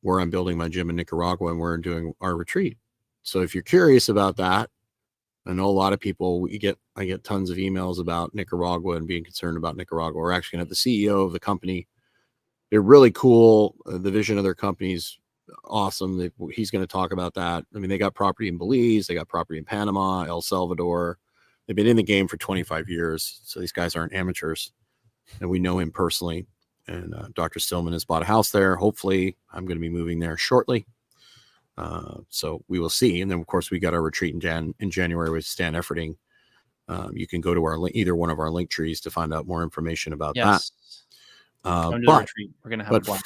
where 0.01 0.19
I'm 0.21 0.29
building 0.29 0.57
my 0.57 0.69
gym 0.69 0.89
in 0.89 0.95
Nicaragua 0.95 1.51
and 1.51 1.59
where 1.59 1.73
I'm 1.73 1.81
doing 1.81 2.13
our 2.21 2.35
retreat. 2.37 2.77
So 3.23 3.41
if 3.41 3.53
you're 3.53 3.63
curious 3.63 4.07
about 4.09 4.37
that, 4.37 4.69
I 5.45 5.53
know 5.53 5.65
a 5.65 5.71
lot 5.71 5.93
of 5.93 5.99
people. 5.99 6.41
We 6.41 6.57
get 6.57 6.77
I 6.95 7.05
get 7.05 7.23
tons 7.23 7.49
of 7.49 7.57
emails 7.57 7.99
about 7.99 8.35
Nicaragua 8.35 8.97
and 8.97 9.07
being 9.07 9.23
concerned 9.23 9.57
about 9.57 9.77
Nicaragua. 9.77 10.19
We're 10.19 10.31
actually 10.31 10.57
gonna 10.57 10.65
have 10.65 10.69
the 10.69 10.75
CEO 10.75 11.25
of 11.25 11.33
the 11.33 11.39
company. 11.39 11.87
They're 12.69 12.81
really 12.81 13.11
cool. 13.11 13.75
Uh, 13.85 13.97
the 13.97 14.11
vision 14.11 14.37
of 14.37 14.43
their 14.43 14.53
company's 14.53 15.17
awesome. 15.65 16.17
They, 16.17 16.31
he's 16.51 16.71
going 16.71 16.83
to 16.83 16.91
talk 16.91 17.11
about 17.11 17.33
that. 17.35 17.65
I 17.75 17.79
mean, 17.79 17.89
they 17.89 17.97
got 17.97 18.13
property 18.13 18.47
in 18.47 18.57
Belize, 18.57 19.07
they 19.07 19.15
got 19.15 19.27
property 19.27 19.57
in 19.57 19.65
Panama, 19.65 20.23
El 20.23 20.41
Salvador. 20.41 21.17
They've 21.65 21.75
been 21.75 21.87
in 21.87 21.97
the 21.97 22.03
game 22.03 22.27
for 22.27 22.37
25 22.37 22.89
years, 22.89 23.41
so 23.43 23.59
these 23.59 23.71
guys 23.71 23.95
aren't 23.95 24.13
amateurs, 24.13 24.71
and 25.39 25.49
we 25.49 25.59
know 25.59 25.77
him 25.79 25.91
personally. 25.91 26.47
And 26.87 27.13
uh, 27.13 27.27
Dr. 27.35 27.59
Stillman 27.59 27.93
has 27.93 28.05
bought 28.05 28.23
a 28.23 28.25
house 28.25 28.49
there. 28.49 28.75
Hopefully, 28.75 29.37
I'm 29.53 29.65
going 29.65 29.77
to 29.77 29.81
be 29.81 29.89
moving 29.89 30.19
there 30.19 30.37
shortly. 30.37 30.87
Uh, 31.79 32.17
so 32.27 32.61
we 32.67 32.77
will 32.77 32.89
see. 32.89 33.21
And 33.21 33.31
then, 33.31 33.39
of 33.39 33.47
course, 33.47 33.71
we 33.71 33.79
got 33.79 33.93
our 33.93 34.01
retreat 34.01 34.33
in 34.33 34.39
Jan 34.41 34.75
in 34.79 34.91
January 34.91 35.29
with 35.29 35.45
Stan 35.45 35.73
Efferding. 35.73 36.17
Um, 36.89 37.15
you 37.15 37.25
can 37.25 37.39
go 37.39 37.53
to 37.53 37.63
our 37.63 37.77
link, 37.77 37.95
either 37.95 38.15
one 38.15 38.29
of 38.29 38.39
our 38.39 38.51
link 38.51 38.69
trees 38.69 38.99
to 39.01 39.11
find 39.11 39.33
out 39.33 39.47
more 39.47 39.63
information 39.63 40.11
about 40.11 40.35
Yes. 40.35 40.71
that. 41.63 41.69
Uh, 41.69 41.91
to 41.91 42.01
but 42.05 42.19
retreat. 42.21 42.51
We're 42.63 42.71
gonna 42.71 42.83
have 42.83 42.93
a 42.95 42.99
but. 42.99 43.21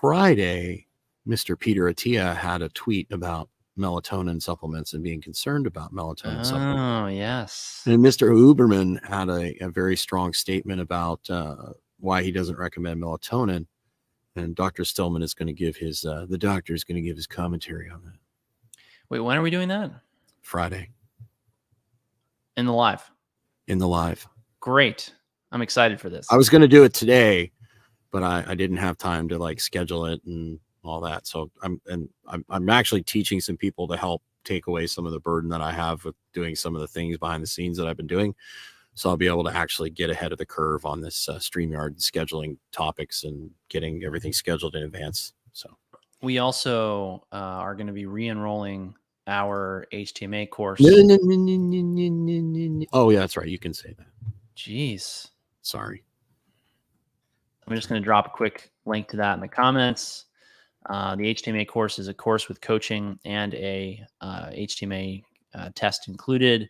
Friday, 0.00 0.86
Mr. 1.26 1.58
Peter 1.58 1.82
Attia 1.84 2.34
had 2.34 2.62
a 2.62 2.68
tweet 2.70 3.10
about 3.12 3.50
melatonin 3.78 4.40
supplements 4.40 4.94
and 4.94 5.04
being 5.04 5.20
concerned 5.20 5.66
about 5.66 5.92
melatonin 5.92 6.44
supplements. 6.46 6.80
Oh 6.80 7.06
yes. 7.08 7.82
And 7.86 8.02
Mr. 8.02 8.30
Huberman 8.30 9.04
had 9.06 9.28
a, 9.28 9.64
a 9.64 9.68
very 9.68 9.96
strong 9.96 10.32
statement 10.32 10.80
about 10.80 11.28
uh, 11.28 11.72
why 12.00 12.22
he 12.22 12.32
doesn't 12.32 12.56
recommend 12.58 13.02
melatonin. 13.02 13.66
And 14.38 14.54
Dr. 14.54 14.84
Stillman 14.84 15.22
is 15.22 15.34
going 15.34 15.46
to 15.48 15.52
give 15.52 15.76
his, 15.76 16.04
uh, 16.04 16.26
the 16.28 16.38
doctor 16.38 16.74
is 16.74 16.84
going 16.84 16.96
to 16.96 17.02
give 17.02 17.16
his 17.16 17.26
commentary 17.26 17.90
on 17.90 18.02
that 18.04 18.14
Wait, 19.10 19.20
when 19.20 19.36
are 19.36 19.42
we 19.42 19.50
doing 19.50 19.68
that? 19.68 19.90
Friday 20.42 20.90
In 22.56 22.66
the 22.66 22.72
live. 22.72 23.10
in 23.66 23.78
the 23.78 23.88
live. 23.88 24.26
Great. 24.60 25.12
I'm 25.52 25.62
excited 25.62 26.00
for 26.00 26.10
this. 26.10 26.26
I 26.30 26.36
was 26.36 26.48
going 26.48 26.60
to 26.62 26.68
do 26.68 26.84
it 26.84 26.92
today, 26.94 27.52
but 28.10 28.22
I, 28.22 28.44
I 28.48 28.54
didn't 28.54 28.76
have 28.78 28.98
time 28.98 29.28
to 29.28 29.38
like 29.38 29.60
schedule 29.60 30.04
it 30.06 30.20
and 30.24 30.58
all 30.84 31.00
that. 31.02 31.26
So 31.26 31.50
I'm 31.62 31.80
and 31.86 32.08
I'm 32.26 32.44
I'm 32.48 32.68
actually 32.68 33.02
teaching 33.02 33.40
some 33.40 33.56
people 33.56 33.88
to 33.88 33.96
help 33.96 34.22
take 34.44 34.66
away 34.66 34.86
some 34.86 35.06
of 35.06 35.12
the 35.12 35.20
burden 35.20 35.48
that 35.50 35.60
I 35.60 35.72
have 35.72 36.04
with 36.04 36.14
doing 36.32 36.54
some 36.54 36.74
of 36.74 36.80
the 36.80 36.88
things 36.88 37.16
behind 37.18 37.42
the 37.42 37.46
scenes 37.46 37.76
that 37.78 37.86
I've 37.86 37.96
been 37.96 38.06
doing. 38.06 38.34
So 38.98 39.08
I'll 39.10 39.16
be 39.16 39.28
able 39.28 39.44
to 39.44 39.54
actually 39.54 39.90
get 39.90 40.10
ahead 40.10 40.32
of 40.32 40.38
the 40.38 40.44
curve 40.44 40.84
on 40.84 41.00
this 41.00 41.28
uh, 41.28 41.36
Streamyard 41.36 41.98
scheduling 41.98 42.56
topics 42.72 43.22
and 43.22 43.48
getting 43.68 44.02
everything 44.02 44.32
scheduled 44.32 44.74
in 44.74 44.82
advance. 44.82 45.34
So 45.52 45.70
we 46.20 46.38
also 46.38 47.24
uh, 47.30 47.36
are 47.36 47.76
going 47.76 47.86
to 47.86 47.92
be 47.92 48.06
re-enrolling 48.06 48.96
our 49.28 49.86
HTMA 49.92 50.50
course. 50.50 50.80
oh 52.92 53.10
yeah, 53.10 53.20
that's 53.20 53.36
right. 53.36 53.46
You 53.46 53.60
can 53.60 53.72
say 53.72 53.94
that. 53.96 54.08
Jeez. 54.56 55.28
Sorry. 55.62 56.02
I'm 57.68 57.76
just 57.76 57.88
going 57.88 58.02
to 58.02 58.04
drop 58.04 58.26
a 58.26 58.30
quick 58.30 58.72
link 58.84 59.06
to 59.10 59.16
that 59.18 59.34
in 59.34 59.40
the 59.40 59.46
comments. 59.46 60.24
Uh, 60.90 61.14
the 61.14 61.36
HTMA 61.36 61.68
course 61.68 62.00
is 62.00 62.08
a 62.08 62.14
course 62.14 62.48
with 62.48 62.60
coaching 62.60 63.16
and 63.24 63.54
a 63.54 64.04
uh, 64.20 64.46
HTMA 64.46 65.22
uh, 65.54 65.70
test 65.76 66.08
included. 66.08 66.68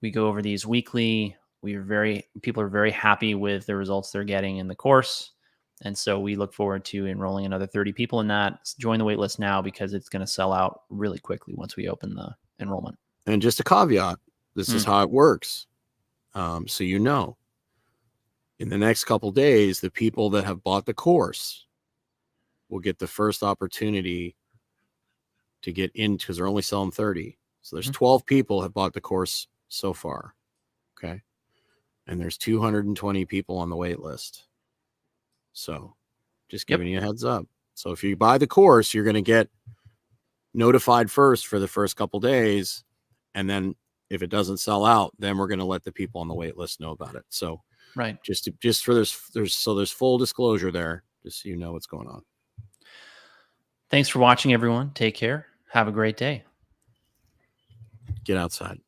We 0.00 0.10
go 0.10 0.26
over 0.26 0.42
these 0.42 0.66
weekly. 0.66 1.36
We 1.62 1.74
are 1.74 1.82
very 1.82 2.24
people 2.42 2.62
are 2.62 2.68
very 2.68 2.90
happy 2.90 3.34
with 3.34 3.66
the 3.66 3.76
results 3.76 4.10
they're 4.10 4.24
getting 4.24 4.56
in 4.58 4.66
the 4.68 4.74
course, 4.74 5.32
and 5.82 5.96
so 5.96 6.18
we 6.18 6.34
look 6.36 6.52
forward 6.52 6.84
to 6.86 7.06
enrolling 7.06 7.46
another 7.46 7.66
30 7.66 7.92
people 7.92 8.20
in 8.20 8.26
that. 8.28 8.68
Join 8.78 8.98
the 8.98 9.04
waitlist 9.04 9.38
now 9.38 9.62
because 9.62 9.94
it's 9.94 10.08
going 10.08 10.20
to 10.20 10.26
sell 10.26 10.52
out 10.52 10.82
really 10.90 11.18
quickly 11.18 11.54
once 11.54 11.76
we 11.76 11.88
open 11.88 12.14
the 12.14 12.34
enrollment. 12.60 12.98
And 13.26 13.40
just 13.40 13.60
a 13.60 13.64
caveat 13.64 14.18
this 14.54 14.74
is 14.74 14.84
Hmm. 14.84 14.90
how 14.90 15.02
it 15.02 15.10
works. 15.10 15.66
Um, 16.34 16.68
so 16.68 16.84
you 16.84 16.98
know, 16.98 17.36
in 18.58 18.68
the 18.68 18.78
next 18.78 19.04
couple 19.04 19.30
days, 19.32 19.80
the 19.80 19.90
people 19.90 20.30
that 20.30 20.44
have 20.44 20.62
bought 20.62 20.86
the 20.86 20.94
course 20.94 21.66
will 22.68 22.80
get 22.80 22.98
the 22.98 23.06
first 23.06 23.42
opportunity 23.42 24.36
to 25.62 25.72
get 25.72 25.90
in 25.94 26.16
because 26.16 26.36
they're 26.36 26.46
only 26.48 26.62
selling 26.62 26.90
30. 26.90 27.38
So 27.62 27.76
there's 27.76 27.88
Mhm. 27.88 27.94
12 27.94 28.26
people 28.26 28.62
have 28.62 28.74
bought 28.74 28.92
the 28.94 29.00
course 29.00 29.46
so 29.68 29.92
far. 29.92 30.34
And 32.06 32.20
there's 32.20 32.36
220 32.38 33.24
people 33.26 33.58
on 33.58 33.70
the 33.70 33.76
wait 33.76 34.00
list. 34.00 34.44
So 35.52 35.94
just 36.48 36.68
Yep. 36.68 36.78
giving 36.78 36.92
you 36.92 36.98
a 36.98 37.02
heads 37.02 37.24
up. 37.24 37.46
So 37.74 37.92
if 37.92 38.02
you 38.04 38.16
buy 38.16 38.38
the 38.38 38.46
course, 38.46 38.92
you're 38.92 39.04
going 39.04 39.14
to 39.14 39.22
get 39.22 39.48
notified 40.54 41.10
first 41.10 41.46
for 41.46 41.58
the 41.58 41.68
first 41.68 41.96
couple 41.96 42.20
days 42.20 42.84
and 43.34 43.48
then 43.48 43.74
if 44.10 44.20
it 44.22 44.26
doesn't 44.26 44.58
sell 44.58 44.84
out 44.84 45.14
then 45.18 45.38
we're 45.38 45.46
going 45.46 45.58
to 45.58 45.64
let 45.64 45.82
the 45.82 45.90
people 45.90 46.20
on 46.20 46.28
the 46.28 46.34
wait 46.34 46.58
list 46.58 46.78
know 46.78 46.90
about 46.90 47.14
it 47.14 47.24
so 47.30 47.62
Right. 47.94 48.18
just 48.22 48.44
to, 48.44 48.50
just 48.60 48.84
for 48.84 48.92
there's 48.92 49.30
there's 49.32 49.54
so 49.54 49.74
there's 49.74 49.90
full 49.90 50.18
disclosure 50.18 50.70
there 50.70 51.04
just 51.22 51.42
so 51.42 51.48
you 51.48 51.56
know 51.56 51.72
what's 51.72 51.86
going 51.86 52.06
on 52.06 52.22
Thanks 53.90 54.08
for 54.10 54.18
watching, 54.20 54.52
everyone. 54.54 54.90
Take 54.94 55.14
care. 55.14 55.46
Have 55.70 55.88
a 55.88 55.92
great 55.92 56.16
day. 56.18 56.44
get 58.24 58.36
outside 58.36 58.78